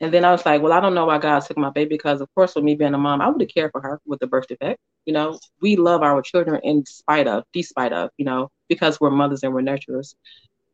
And 0.00 0.14
then 0.14 0.24
I 0.24 0.30
was 0.30 0.46
like, 0.46 0.62
well, 0.62 0.72
I 0.72 0.80
don't 0.80 0.94
know 0.94 1.04
why 1.06 1.18
God 1.18 1.40
took 1.40 1.58
my 1.58 1.70
baby 1.70 1.90
because, 1.90 2.22
of 2.22 2.28
course, 2.34 2.54
with 2.54 2.64
me 2.64 2.74
being 2.74 2.94
a 2.94 2.98
mom, 2.98 3.20
I 3.20 3.28
would 3.28 3.40
have 3.40 3.50
cared 3.52 3.70
for 3.70 3.82
her 3.82 4.00
with 4.06 4.18
the 4.18 4.26
birth 4.26 4.46
defect. 4.48 4.80
You 5.04 5.12
know, 5.12 5.38
we 5.60 5.76
love 5.76 6.02
our 6.02 6.22
children 6.22 6.60
in 6.64 6.86
spite 6.86 7.28
of, 7.28 7.44
despite 7.52 7.92
of, 7.92 8.10
you 8.16 8.24
know, 8.24 8.48
because 8.68 8.98
we're 8.98 9.10
mothers 9.10 9.42
and 9.42 9.52
we're 9.52 9.60
nurturers. 9.60 10.14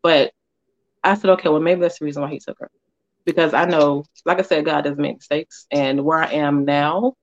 But 0.02 0.33
I 1.02 1.14
said, 1.14 1.30
okay, 1.30 1.49
well, 1.49 1.61
maybe 1.61 1.80
that's 1.80 1.99
the 1.99 2.04
reason 2.04 2.23
why 2.23 2.30
he 2.30 2.38
took 2.38 2.56
her. 2.61 2.71
Because 3.25 3.52
I 3.52 3.64
know, 3.64 4.04
like 4.25 4.38
I 4.38 4.42
said, 4.42 4.64
God 4.64 4.83
doesn't 4.83 5.00
make 5.00 5.16
mistakes. 5.16 5.66
And 5.73 6.04
where 6.04 6.18
I 6.18 6.30
am 6.33 6.64
now 6.64 7.14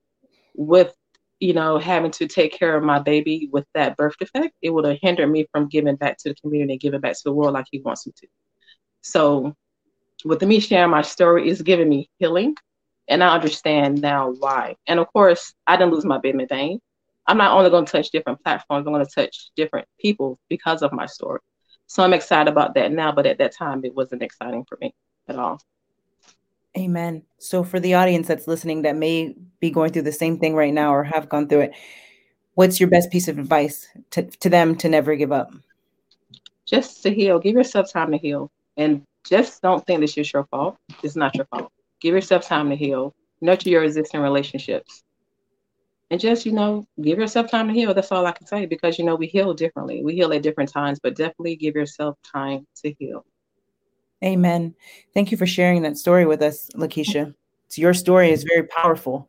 with, 0.54 0.94
you 1.40 1.54
know, 1.54 1.78
having 1.78 2.10
to 2.12 2.28
take 2.28 2.52
care 2.52 2.76
of 2.76 2.84
my 2.84 2.98
baby 2.98 3.48
with 3.50 3.64
that 3.72 3.96
birth 3.96 4.16
defect, 4.18 4.54
it 4.60 4.68
would 4.70 4.84
have 4.84 4.98
hindered 5.00 5.30
me 5.30 5.46
from 5.52 5.68
giving 5.68 5.96
back 5.96 6.18
to 6.18 6.28
the 6.28 6.34
community, 6.34 6.76
giving 6.76 7.00
back 7.00 7.14
to 7.14 7.22
the 7.24 7.32
world 7.32 7.54
like 7.54 7.66
he 7.70 7.80
wants 7.80 8.06
me 8.06 8.12
to. 8.18 8.26
So 9.00 9.54
with 10.24 10.42
me 10.42 10.60
sharing 10.60 10.90
my 10.90 11.02
story 11.02 11.48
is 11.48 11.62
giving 11.62 11.88
me 11.88 12.10
healing. 12.18 12.56
And 13.08 13.22
I 13.22 13.34
understand 13.34 14.00
now 14.00 14.30
why. 14.30 14.76
And 14.86 14.98
of 14.98 15.12
course, 15.12 15.52
I 15.66 15.76
didn't 15.76 15.92
lose 15.92 16.06
my 16.06 16.18
baby 16.18 16.46
vein. 16.46 16.80
I'm 17.26 17.38
not 17.38 17.52
only 17.52 17.70
going 17.70 17.84
to 17.84 17.92
touch 17.92 18.10
different 18.10 18.42
platforms, 18.42 18.86
I'm 18.86 18.92
going 18.92 19.04
to 19.04 19.10
touch 19.10 19.50
different 19.56 19.86
people 19.98 20.38
because 20.48 20.82
of 20.82 20.92
my 20.92 21.06
story. 21.06 21.40
So 21.86 22.02
I'm 22.02 22.14
excited 22.14 22.50
about 22.50 22.74
that 22.74 22.92
now, 22.92 23.12
but 23.12 23.26
at 23.26 23.38
that 23.38 23.54
time, 23.54 23.84
it 23.84 23.94
wasn't 23.94 24.22
exciting 24.22 24.64
for 24.64 24.78
me 24.80 24.94
at 25.28 25.36
all. 25.36 25.60
Amen. 26.76 27.22
So, 27.38 27.62
for 27.62 27.78
the 27.78 27.94
audience 27.94 28.26
that's 28.26 28.48
listening 28.48 28.82
that 28.82 28.96
may 28.96 29.34
be 29.60 29.70
going 29.70 29.92
through 29.92 30.02
the 30.02 30.12
same 30.12 30.38
thing 30.38 30.56
right 30.56 30.74
now 30.74 30.92
or 30.92 31.04
have 31.04 31.28
gone 31.28 31.46
through 31.46 31.60
it, 31.60 31.74
what's 32.54 32.80
your 32.80 32.88
best 32.88 33.12
piece 33.12 33.28
of 33.28 33.38
advice 33.38 33.86
to, 34.10 34.22
to 34.24 34.48
them 34.48 34.74
to 34.76 34.88
never 34.88 35.14
give 35.14 35.30
up? 35.30 35.54
Just 36.66 37.02
to 37.04 37.14
heal. 37.14 37.38
Give 37.38 37.54
yourself 37.54 37.92
time 37.92 38.10
to 38.10 38.18
heal 38.18 38.50
and 38.76 39.04
just 39.24 39.62
don't 39.62 39.84
think 39.86 40.00
this 40.00 40.16
is 40.16 40.32
your 40.32 40.44
fault. 40.44 40.76
It's 41.02 41.16
not 41.16 41.34
your 41.34 41.46
fault. 41.46 41.72
Give 42.00 42.14
yourself 42.14 42.46
time 42.46 42.68
to 42.70 42.76
heal. 42.76 43.14
Nurture 43.40 43.70
your 43.70 43.84
existing 43.84 44.20
relationships. 44.20 45.02
And 46.10 46.20
just, 46.20 46.44
you 46.44 46.52
know, 46.52 46.86
give 47.00 47.18
yourself 47.18 47.50
time 47.50 47.68
to 47.68 47.74
heal. 47.74 47.94
That's 47.94 48.12
all 48.12 48.26
I 48.26 48.32
can 48.32 48.46
say 48.46 48.66
because, 48.66 48.98
you 48.98 49.04
know, 49.04 49.16
we 49.16 49.26
heal 49.26 49.54
differently. 49.54 50.04
We 50.04 50.14
heal 50.14 50.32
at 50.32 50.42
different 50.42 50.70
times, 50.70 51.00
but 51.02 51.16
definitely 51.16 51.56
give 51.56 51.74
yourself 51.74 52.16
time 52.30 52.66
to 52.82 52.92
heal. 52.98 53.24
Amen. 54.22 54.74
Thank 55.12 55.32
you 55.32 55.38
for 55.38 55.46
sharing 55.46 55.82
that 55.82 55.98
story 55.98 56.26
with 56.26 56.42
us, 56.42 56.68
Lakeisha. 56.74 57.34
It's 57.66 57.78
your 57.78 57.94
story 57.94 58.30
is 58.30 58.44
very 58.44 58.66
powerful. 58.66 59.28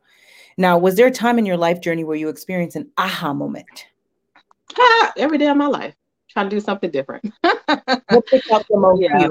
Now, 0.58 0.78
was 0.78 0.96
there 0.96 1.06
a 1.06 1.10
time 1.10 1.38
in 1.38 1.46
your 1.46 1.56
life 1.56 1.80
journey 1.80 2.04
where 2.04 2.16
you 2.16 2.28
experienced 2.28 2.76
an 2.76 2.90
aha 2.96 3.32
moment? 3.32 3.86
Ah, 4.78 5.12
every 5.16 5.38
day 5.38 5.48
of 5.48 5.56
my 5.56 5.66
life 5.66 5.94
trying 6.36 6.50
to 6.50 6.56
do 6.56 6.60
something 6.60 6.90
different. 6.90 7.32
yeah. 7.42 9.28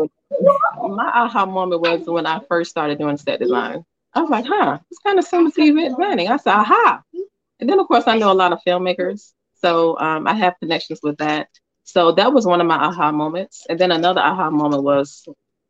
My 0.87 1.11
aha 1.13 1.45
moment 1.45 1.81
was 1.81 2.07
when 2.07 2.25
I 2.25 2.39
first 2.49 2.71
started 2.71 2.97
doing 2.97 3.15
set 3.17 3.39
design. 3.39 3.85
I 4.15 4.21
was 4.21 4.31
like, 4.31 4.45
huh, 4.47 4.79
it's 4.89 4.99
kind 4.99 5.19
of 5.19 5.25
similar 5.25 5.51
to 5.51 5.61
event 5.61 5.95
planning. 5.95 6.29
I 6.29 6.37
said, 6.37 6.53
aha. 6.53 7.03
And 7.59 7.69
then, 7.69 7.79
of 7.79 7.87
course, 7.87 8.05
I 8.07 8.17
know 8.17 8.31
a 8.31 8.33
lot 8.33 8.53
of 8.53 8.59
filmmakers. 8.65 9.33
So 9.53 9.99
um, 9.99 10.27
I 10.27 10.33
have 10.33 10.55
connections 10.59 10.99
with 11.03 11.17
that. 11.17 11.47
So 11.83 12.11
that 12.13 12.33
was 12.33 12.47
one 12.47 12.59
of 12.59 12.65
my 12.65 12.77
aha 12.77 13.11
moments. 13.11 13.67
And 13.69 13.77
then 13.77 13.91
another 13.91 14.21
aha 14.21 14.49
moment 14.49 14.81
was 14.81 15.27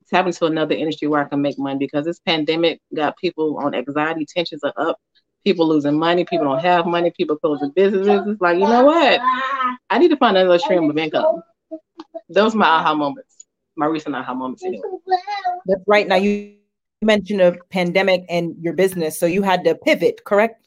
tapping 0.10 0.34
to 0.34 0.46
another 0.46 0.76
industry 0.76 1.10
where 1.10 1.22
I 1.22 1.28
can 1.28 1.42
make 1.42 1.60
money 1.60 1.80
because 1.80 2.06
this 2.06 2.20
pandemic 2.20 2.80
got 2.96 3.18
people 3.18 3.58
on 3.58 3.76
anxiety, 3.76 4.26
tensions 4.26 4.64
are 4.64 4.74
up, 4.78 5.00
people 5.46 5.68
losing 5.68 5.98
money, 5.98 6.26
people 6.26 6.46
don't 6.46 6.60
have 6.60 6.86
money, 6.86 7.12
people 7.16 7.38
closing 7.38 7.70
businesses. 7.70 8.22
It's 8.28 8.42
like, 8.42 8.58
you 8.58 8.68
know 8.68 8.84
what? 8.84 9.22
I 9.90 9.98
need 10.00 10.10
to 10.10 10.18
find 10.18 10.36
another 10.36 10.60
stream 10.60 10.90
of 10.90 10.98
income. 10.98 11.44
Those 12.28 12.56
are 12.56 12.58
my 12.58 12.68
aha 12.68 12.96
moments, 12.96 13.46
my 13.76 13.86
recent 13.86 14.16
aha 14.16 14.34
moments. 14.34 14.64
Anyway. 14.66 14.84
That's 15.68 15.84
right. 15.88 16.08
Now 16.08 16.16
you 16.16 16.56
mentioned 17.02 17.42
a 17.42 17.56
pandemic 17.70 18.26
and 18.28 18.56
your 18.60 18.74
business, 18.74 19.20
so 19.20 19.28
you 19.28 19.44
had 19.44 19.64
to 19.66 19.76
pivot, 19.76 20.24
correct? 20.26 20.66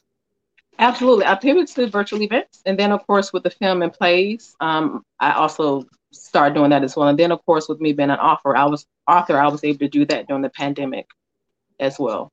Absolutely. 0.79 1.25
I 1.25 1.35
pivoted 1.35 1.75
to 1.75 1.87
virtual 1.87 2.21
events, 2.21 2.61
and 2.65 2.79
then 2.79 2.93
of 2.93 3.05
course 3.05 3.33
with 3.33 3.43
the 3.43 3.49
film 3.49 3.81
and 3.81 3.91
plays, 3.91 4.55
um, 4.61 5.03
I 5.19 5.33
also 5.33 5.83
started 6.11 6.55
doing 6.55 6.69
that 6.69 6.83
as 6.83 6.95
well. 6.95 7.09
And 7.09 7.19
then 7.19 7.33
of 7.33 7.45
course 7.45 7.67
with 7.67 7.81
me 7.81 7.91
being 7.91 8.09
an 8.09 8.19
author, 8.19 8.55
I 8.55 8.63
was 8.65 8.85
author, 9.05 9.37
I 9.37 9.49
was 9.49 9.63
able 9.65 9.79
to 9.79 9.89
do 9.89 10.05
that 10.05 10.27
during 10.27 10.41
the 10.41 10.49
pandemic 10.49 11.07
as 11.81 11.99
well. 11.99 12.31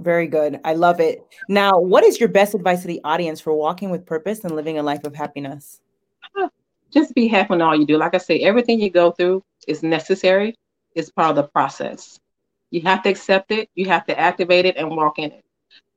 Very 0.00 0.28
good. 0.28 0.60
I 0.64 0.74
love 0.74 1.00
it. 1.00 1.26
Now, 1.48 1.78
what 1.78 2.04
is 2.04 2.20
your 2.20 2.28
best 2.28 2.54
advice 2.54 2.82
to 2.82 2.88
the 2.88 3.00
audience 3.02 3.40
for 3.40 3.52
walking 3.52 3.90
with 3.90 4.06
purpose 4.06 4.44
and 4.44 4.54
living 4.54 4.78
a 4.78 4.82
life 4.82 5.04
of 5.04 5.14
happiness? 5.14 5.80
just 6.90 7.14
be 7.14 7.26
happy 7.26 7.54
in 7.54 7.62
all 7.62 7.74
you 7.74 7.86
do. 7.86 7.98
Like 7.98 8.14
I 8.14 8.18
say, 8.18 8.40
everything 8.40 8.80
you 8.80 8.90
go 8.90 9.10
through 9.10 9.42
is 9.66 9.82
necessary. 9.82 10.54
It's 10.94 11.10
part 11.10 11.30
of 11.30 11.36
the 11.36 11.44
process. 11.44 12.20
You 12.70 12.82
have 12.82 13.02
to 13.02 13.08
accept 13.08 13.50
it. 13.50 13.70
You 13.74 13.86
have 13.86 14.06
to 14.06 14.18
activate 14.18 14.66
it 14.66 14.76
and 14.76 14.96
walk 14.96 15.18
in 15.18 15.32
it. 15.32 15.44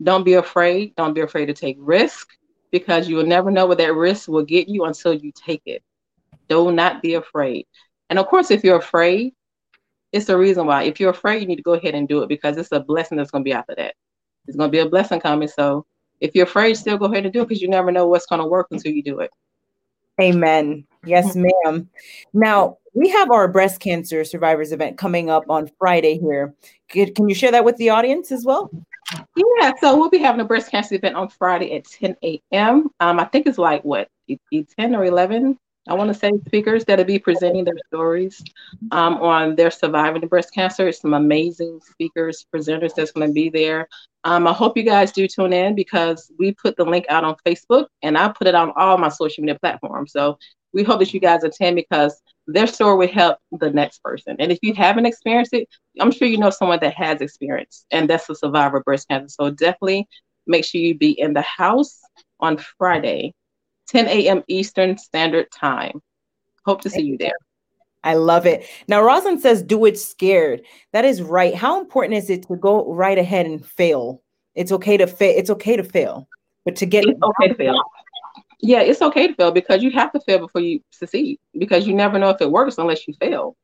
Don't 0.01 0.23
be 0.23 0.33
afraid. 0.33 0.95
Don't 0.95 1.13
be 1.13 1.21
afraid 1.21 1.47
to 1.47 1.53
take 1.53 1.77
risk 1.79 2.29
because 2.71 3.07
you 3.07 3.17
will 3.17 3.25
never 3.25 3.51
know 3.51 3.65
what 3.65 3.77
that 3.77 3.93
risk 3.93 4.27
will 4.29 4.45
get 4.45 4.67
you 4.67 4.85
until 4.85 5.13
you 5.13 5.31
take 5.35 5.61
it. 5.65 5.83
Do 6.47 6.71
not 6.71 7.01
be 7.01 7.15
afraid. 7.15 7.67
And 8.09 8.17
of 8.17 8.27
course, 8.27 8.51
if 8.51 8.63
you're 8.63 8.77
afraid, 8.77 9.33
it's 10.12 10.30
a 10.30 10.38
reason 10.38 10.65
why. 10.65 10.84
If 10.84 11.00
you're 11.00 11.12
afraid, 11.12 11.41
you 11.41 11.47
need 11.47 11.58
to 11.58 11.62
go 11.62 11.74
ahead 11.74 11.95
and 11.95 12.08
do 12.08 12.21
it 12.24 12.30
because 12.30 12.58
it's 12.58 12.71
a 12.71 12.80
blessing 12.80 13.17
that's 13.17 13.32
going 13.32 13.43
to 13.43 13.47
be 13.47 13.54
after 13.54 13.76
that. 13.76 13.95
It's 14.47 14.58
going 14.58 14.69
to 14.69 14.71
be 14.71 14.80
a 14.80 14.89
blessing 14.89 15.19
coming. 15.19 15.47
So 15.47 15.86
if 16.19 16.36
you're 16.36 16.45
afraid, 16.45 16.76
still 16.76 16.97
go 16.97 17.06
ahead 17.06 17.26
and 17.26 17.34
do 17.34 17.41
it 17.41 17.47
because 17.47 17.62
you 17.62 17.69
never 17.69 17.91
know 17.91 18.08
what's 18.08 18.26
going 18.26 18.41
to 18.41 18.47
work 18.47 18.67
until 18.71 18.91
you 18.91 19.04
do 19.04 19.19
it. 19.19 19.32
Amen. 20.19 20.86
Yes, 21.06 21.36
ma'am. 21.36 21.89
Now, 22.34 22.78
we 22.93 23.10
have 23.10 23.32
our 23.32 23.47
breast 23.47 23.80
cancer 23.80 24.24
survivors 24.24 24.71
event 24.71 24.97
coming 24.97 25.30
up 25.30 25.50
on 25.50 25.71
Friday 25.80 26.19
here. 26.19 26.54
Can 26.89 27.30
you 27.30 27.36
share 27.36 27.52
that 27.52 27.65
with 27.65 27.78
the 27.78 27.89
audience 27.89 28.32
as 28.32 28.43
well? 28.45 28.69
Yeah, 29.36 29.71
so 29.80 29.97
we'll 29.97 30.10
be 30.10 30.19
having 30.19 30.41
a 30.41 30.45
breast 30.45 30.69
cancer 30.69 30.95
event 30.95 31.15
on 31.15 31.30
Friday 31.30 31.74
at 31.74 31.86
10 31.86 32.17
a.m. 32.24 32.89
Um, 33.00 33.19
I 33.19 33.26
think 33.26 33.47
it's 33.47 33.58
like 33.58 33.84
what, 33.84 34.10
10 34.30 34.95
or 34.95 35.06
11 35.06 35.58
I 35.91 35.93
want 35.93 36.08
to 36.08 36.13
say 36.13 36.32
speakers 36.47 36.86
that'll 36.86 37.04
be 37.04 37.19
presenting 37.19 37.65
their 37.65 37.75
stories 37.88 38.41
um, 38.91 39.15
on 39.15 39.58
their 39.58 39.69
surviving 39.69 40.25
breast 40.25 40.54
cancer. 40.54 40.88
It's 40.88 41.01
some 41.01 41.13
amazing 41.13 41.82
speakers, 41.84 42.45
presenters 42.56 42.95
that's 42.95 43.12
going 43.12 43.27
to 43.27 43.34
be 43.34 43.49
there. 43.49 43.89
Um, 44.23 44.47
I 44.47 44.54
hope 44.54 44.77
you 44.77 44.84
guys 44.84 45.12
do 45.12 45.27
tune 45.27 45.51
in 45.51 45.75
because 45.75 46.32
we 46.39 46.54
put 46.54 46.77
the 46.77 46.86
link 46.86 47.08
out 47.10 47.25
on 47.25 47.36
Facebook 47.45 47.88
and 48.04 48.17
I 48.17 48.30
put 48.30 48.47
it 48.47 48.56
on 48.56 48.71
all 48.77 48.97
my 48.97 49.10
social 49.10 49.41
media 49.41 49.60
platforms. 49.60 50.13
So 50.13 50.38
we 50.71 50.84
hope 50.84 50.99
that 50.99 51.13
you 51.13 51.19
guys 51.19 51.43
attend 51.43 51.75
because 51.75 52.21
their 52.47 52.67
story 52.67 52.95
will 52.95 53.13
help 53.13 53.39
the 53.60 53.69
next 53.69 54.01
person. 54.01 54.38
And 54.39 54.49
if 54.49 54.60
you 54.62 54.73
haven't 54.73 55.08
experienced 55.08 55.54
it, 55.54 55.67
I'm 55.99 56.12
sure 56.12 56.25
you 56.25 56.38
know 56.38 56.51
someone 56.51 56.80
that 56.80 56.93
has 56.93 57.19
experienced, 57.19 57.86
and 57.91 58.10
that's 58.10 58.30
a 58.30 58.36
survivor 58.36 58.77
of 58.77 58.86
breast 58.86 59.10
cancer. 59.10 59.27
So 59.27 59.49
definitely 59.51 60.08
make 60.47 60.63
sure 60.63 60.80
you 60.80 60.97
be 60.97 61.19
in 61.19 61.34
the 61.34 61.41
house 61.41 61.99
on 62.39 62.60
Friday 62.77 63.34
10 63.91 64.08
a.m. 64.08 64.43
Eastern 64.47 64.97
Standard 64.97 65.51
Time. 65.51 66.01
Hope 66.65 66.82
to 66.82 66.89
see 66.89 67.01
you 67.01 67.17
there. 67.17 67.34
I 68.04 68.15
love 68.15 68.45
it. 68.45 68.65
Now, 68.88 69.04
Rosalind 69.04 69.41
says, 69.41 69.62
do 69.62 69.86
it 69.86 69.99
scared. 69.99 70.62
That 70.93 71.06
is 71.06 71.21
right. 71.21 71.54
How 71.54 71.80
important 71.80 72.15
is 72.15 72.30
it 72.30 72.47
to 72.47 72.56
go 72.56 72.91
right 72.91 73.17
ahead 73.17 73.45
and 73.45 73.63
fail? 73.63 74.23
It's 74.56 74.71
okay 74.71 74.97
to 74.97 75.08
fail. 75.08 75.38
It's 75.38 75.49
okay 75.49 75.75
to 75.75 75.84
fail, 75.84 76.27
but 76.65 76.75
to 76.77 76.86
get 76.86 77.06
it's 77.06 77.19
okay 77.21 77.49
to 77.49 77.56
fail. 77.56 77.82
yeah, 78.62 78.80
it's 78.80 79.01
okay 79.01 79.27
to 79.27 79.36
fail 79.36 79.51
because 79.51 79.84
you 79.84 79.91
have 79.91 80.12
to 80.13 80.19
fail 80.21 80.39
before 80.39 80.62
you 80.62 80.82
succeed 80.91 81.39
because 81.58 81.86
you 81.86 81.93
never 81.93 82.17
know 82.17 82.30
if 82.30 82.41
it 82.41 82.51
works 82.51 82.77
unless 82.77 83.08
you 83.08 83.13
fail. 83.19 83.56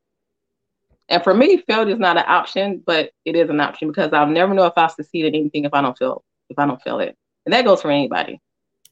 And 1.08 1.22
for 1.24 1.34
me, 1.34 1.56
failed 1.56 1.88
is 1.88 1.98
not 1.98 2.18
an 2.18 2.24
option, 2.26 2.82
but 2.84 3.10
it 3.24 3.34
is 3.34 3.48
an 3.48 3.60
option 3.60 3.88
because 3.88 4.12
I'll 4.12 4.26
never 4.26 4.52
know 4.54 4.66
if 4.66 4.74
I'll 4.76 4.88
succeed 4.90 5.24
in 5.24 5.34
anything 5.34 5.64
if 5.64 5.72
I 5.72 5.80
don't 5.80 5.96
fail, 5.96 6.22
if 6.50 6.58
I 6.58 6.66
don't 6.66 6.82
fail 6.82 7.00
it. 7.00 7.16
And 7.46 7.52
that 7.54 7.64
goes 7.64 7.80
for 7.80 7.90
anybody. 7.90 8.40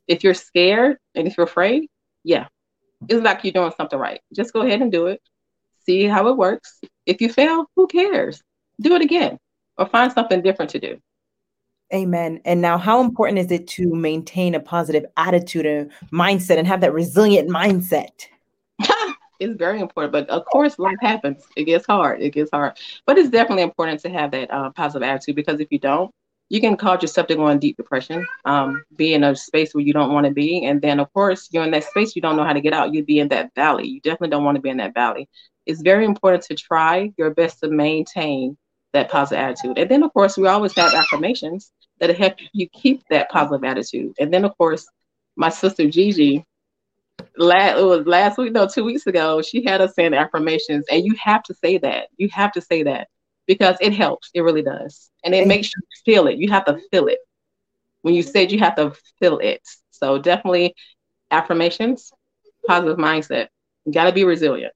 If 0.09 0.25
you're 0.25 0.35
scared 0.35 0.99
and 1.15 1.27
if 1.27 1.37
you're 1.37 1.47
afraid, 1.47 1.89
yeah, 2.25 2.49
it's 3.09 3.23
like 3.23 3.45
you're 3.45 3.53
doing 3.53 3.73
something 3.77 3.99
right. 3.99 4.21
Just 4.35 4.53
go 4.53 4.63
ahead 4.63 4.83
and 4.83 4.93
do 4.93 5.07
it. 5.07 5.21
See 5.85 6.05
how 6.05 6.29
it 6.29 6.37
works. 6.37 6.81
If 7.07 7.21
you 7.21 7.33
fail, 7.33 7.67
who 7.77 7.87
cares? 7.87 8.43
Do 8.81 8.95
it 8.95 9.03
again 9.03 9.39
or 9.79 9.87
find 9.87 10.13
something 10.13 10.43
different 10.43 10.71
to 10.73 10.79
do. 10.81 11.01
Amen. 11.95 12.41
And 12.45 12.61
now, 12.61 12.79
how 12.79 13.01
important 13.01 13.39
is 13.39 13.53
it 13.53 13.69
to 13.69 13.95
maintain 13.95 14.57
a 14.57 14.61
positive 14.61 15.05
attitude 15.17 15.67
and 15.67 15.93
mindset 16.13 16.59
and 16.59 16.67
have 16.67 16.81
that 16.81 16.93
resilient 16.93 17.49
mindset? 17.49 18.27
it's 19.39 19.57
very 19.57 19.81
important. 19.81 20.13
But 20.13 20.29
of 20.29 20.45
course, 20.47 20.81
life 20.81 20.97
happens. 21.01 21.45
It 21.57 21.65
gets 21.65 21.87
hard. 21.87 22.21
It 22.21 22.31
gets 22.31 22.51
hard. 22.53 22.77
But 23.07 23.19
it's 23.19 23.31
definitely 23.31 23.63
important 23.63 24.01
to 24.01 24.09
have 24.09 24.33
that 24.33 24.51
uh, 24.51 24.71
positive 24.71 25.07
attitude 25.07 25.37
because 25.37 25.61
if 25.61 25.69
you 25.71 25.79
don't, 25.79 26.13
you 26.49 26.61
can 26.61 26.77
cause 26.77 27.03
yourself 27.03 27.27
to 27.27 27.35
go 27.35 27.49
in 27.49 27.59
deep 27.59 27.77
depression, 27.77 28.27
um, 28.45 28.85
be 28.95 29.15
in 29.15 29.25
a 29.25 29.35
space 29.35 29.75
where 29.75 29.85
you 29.85 29.93
don't 29.93 30.13
want 30.13 30.27
to 30.27 30.33
be. 30.33 30.65
And 30.65 30.81
then, 30.81 31.01
of 31.01 31.13
course, 31.13 31.49
you're 31.51 31.65
in 31.65 31.73
that 31.73 31.85
space, 31.85 32.15
you 32.15 32.23
don't 32.23 32.37
know 32.37 32.45
how 32.45 32.53
to 32.53 32.61
get 32.61 32.73
out. 32.73 32.95
You'd 32.95 33.07
be 33.07 33.19
in 33.19 33.29
that 33.29 33.55
valley. 33.55 33.89
You 33.89 34.01
definitely 34.01 34.29
don't 34.29 34.45
want 34.45 34.57
to 34.57 34.63
be 34.63 34.71
in 34.71 34.77
that 34.77 34.95
valley. 34.95 35.29
It's 35.67 35.83
very 35.83 36.05
important 36.05 36.45
to 36.45 36.55
try 36.55 37.13
your 37.17 37.31
best 37.31 37.61
to 37.61 37.69
maintain 37.69 38.57
that 38.93 39.11
positive 39.11 39.43
attitude. 39.43 39.79
And 39.79 39.91
then, 39.91 40.05
of 40.05 40.13
course, 40.13 40.37
we 40.37 40.47
always 40.47 40.75
have 40.77 40.95
affirmations 40.95 41.73
that 41.99 42.17
help 42.17 42.35
you 42.53 42.69
keep 42.69 43.03
that 43.11 43.29
positive 43.31 43.65
attitude. 43.65 44.15
And 44.21 44.33
then, 44.33 44.45
of 44.45 44.57
course, 44.57 44.87
my 45.35 45.49
sister 45.49 45.91
Gigi, 45.91 46.45
last, 47.37 47.79
it 47.79 47.85
was 47.85 48.07
last 48.07 48.39
week, 48.39 48.53
no, 48.53 48.69
two 48.69 48.85
weeks 48.85 49.07
ago, 49.09 49.43
she 49.43 49.65
had 49.65 49.81
us 49.81 49.95
saying 49.97 50.15
affirmations. 50.15 50.85
And 50.89 51.05
you 51.05 51.17
have 51.21 51.43
to 51.45 51.55
say 51.55 51.79
that. 51.79 52.07
You 52.17 52.29
have 52.29 52.53
to 52.53 52.61
say 52.61 52.85
that 52.85 53.09
because 53.47 53.77
it 53.81 53.93
helps. 53.93 54.31
It 54.35 54.41
really 54.41 54.63
does. 54.63 55.11
And 55.25 55.35
it 55.35 55.47
makes 55.47 55.69
you 55.75 55.83
feel 56.05 56.27
it. 56.27 56.39
You 56.39 56.51
have 56.51 56.65
to 56.67 56.79
feel 56.91 57.07
it. 57.09 57.19
When 58.03 58.15
you 58.15 58.23
said 58.23 58.53
you 58.53 58.59
have 58.61 58.77
to 58.77 58.93
feel 59.19 59.39
it. 59.39 59.63
So 59.91 60.19
definitely 60.19 60.75
affirmations, 61.31 62.13
positive 62.67 62.99
mindset. 62.99 63.49
You 63.85 63.93
got 63.93 64.05
to 64.05 64.13
be 64.13 64.25
resilient. 64.25 64.73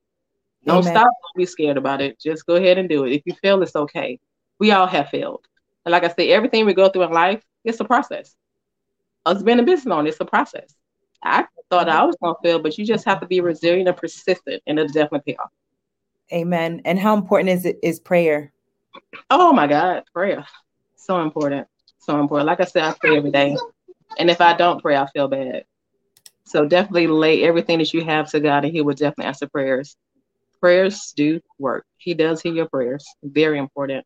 Don't 0.65 0.83
Amen. 0.83 0.95
stop. 0.95 1.05
Don't 1.05 1.37
be 1.37 1.47
scared 1.47 1.77
about 1.77 2.01
it. 2.01 2.21
Just 2.21 2.47
go 2.47 2.57
ahead 2.57 2.79
and 2.79 2.89
do 2.89 3.05
it. 3.05 3.13
If 3.13 3.23
you 3.25 3.35
fail, 3.43 3.63
it's 3.63 3.77
okay. 3.77 4.19
We 4.59 4.73
all 4.73 4.87
have 4.87 5.09
failed. 5.09 5.47
And 5.85 5.93
like 5.93 6.05
I 6.05 6.09
say, 6.09 6.31
everything 6.31 6.67
we 6.67 6.75
go 6.75 6.89
through 6.89 7.05
in 7.05 7.13
life, 7.13 7.43
it's 7.65 7.81
a 7.81 7.85
process. 7.85 8.35
Us 9.27 9.43
being 9.43 9.59
a 9.61 9.63
business 9.63 9.93
owner, 9.93 10.09
it's 10.09 10.21
a 10.21 10.25
process. 10.25 10.75
I 11.23 11.47
thought 11.71 11.89
I 11.89 12.05
was 12.05 12.17
going 12.23 12.35
to 12.35 12.41
fail, 12.43 12.59
but 12.59 12.77
you 12.79 12.85
just 12.85 13.05
have 13.05 13.21
to 13.21 13.27
be 13.27 13.41
resilient 13.41 13.89
and 13.89 13.97
persistent, 13.97 14.63
and 14.67 14.79
it'll 14.79 14.93
definitely 14.93 15.33
pay 15.33 15.37
off. 15.37 15.51
Amen. 16.33 16.83
And 16.85 16.99
how 16.99 17.15
important 17.15 17.51
is 17.51 17.65
it 17.65 17.79
is 17.83 18.01
prayer? 18.01 18.53
Oh 19.31 19.53
my 19.53 19.67
God, 19.67 20.05
prayer. 20.13 20.45
So 20.97 21.21
important. 21.23 21.67
So 21.99 22.21
important. 22.21 22.47
Like 22.47 22.61
I 22.61 22.65
said, 22.65 22.85
I 22.85 22.95
pray 22.99 23.17
every 23.17 23.31
day. 23.31 23.57
And 24.19 24.31
if 24.31 24.41
I 24.41 24.55
don't 24.55 24.83
pray, 24.83 24.97
I 24.97 25.07
feel 25.07 25.29
bad. 25.29 25.65
So 26.45 26.67
definitely 26.67 27.07
lay 27.07 27.45
everything 27.45 27.79
that 27.79 27.95
you 27.95 28.05
have 28.05 28.31
to 28.31 28.41
God 28.41 28.65
and 28.65 28.73
He 28.73 28.81
will 28.81 28.95
definitely 28.95 29.27
answer 29.27 29.49
prayers. 29.49 29.97
Prayers 30.61 31.13
do 31.17 31.41
work. 31.59 31.85
He 31.97 32.15
does 32.15 32.43
hear 32.43 32.53
your 32.53 32.69
prayers. 32.69 33.07
Very 33.23 33.59
important. 33.59 34.05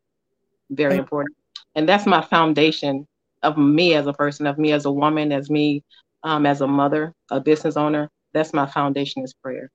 Very 0.70 0.97
important. 0.97 1.37
And 1.75 1.88
that's 1.88 2.07
my 2.07 2.20
foundation 2.23 3.07
of 3.42 3.59
me 3.59 3.94
as 3.94 4.07
a 4.07 4.12
person, 4.12 4.47
of 4.47 4.59
me 4.59 4.73
as 4.73 4.85
a 4.85 4.90
woman, 4.90 5.33
as 5.33 5.51
me 5.51 5.83
um, 6.23 6.47
as 6.47 6.61
a 6.61 6.66
mother, 6.66 7.12
a 7.31 7.40
business 7.40 7.77
owner. 7.77 8.11
That's 8.33 8.53
my 8.53 8.66
foundation 8.66 9.23
is 9.23 9.35
prayer. 9.35 9.70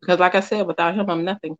Because 0.00 0.18
like 0.20 0.34
I 0.34 0.40
said, 0.40 0.66
without 0.66 0.94
him, 0.94 1.08
I'm 1.10 1.24
nothing. 1.24 1.56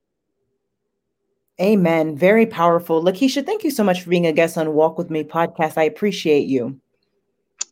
Amen. 1.60 2.16
Very 2.16 2.44
powerful. 2.44 3.02
Lakeisha, 3.02 3.44
thank 3.44 3.64
you 3.64 3.70
so 3.70 3.82
much 3.82 4.02
for 4.02 4.10
being 4.10 4.26
a 4.26 4.32
guest 4.32 4.58
on 4.58 4.74
Walk 4.74 4.98
With 4.98 5.10
Me 5.10 5.24
podcast. 5.24 5.78
I 5.78 5.84
appreciate 5.84 6.46
you. 6.46 6.78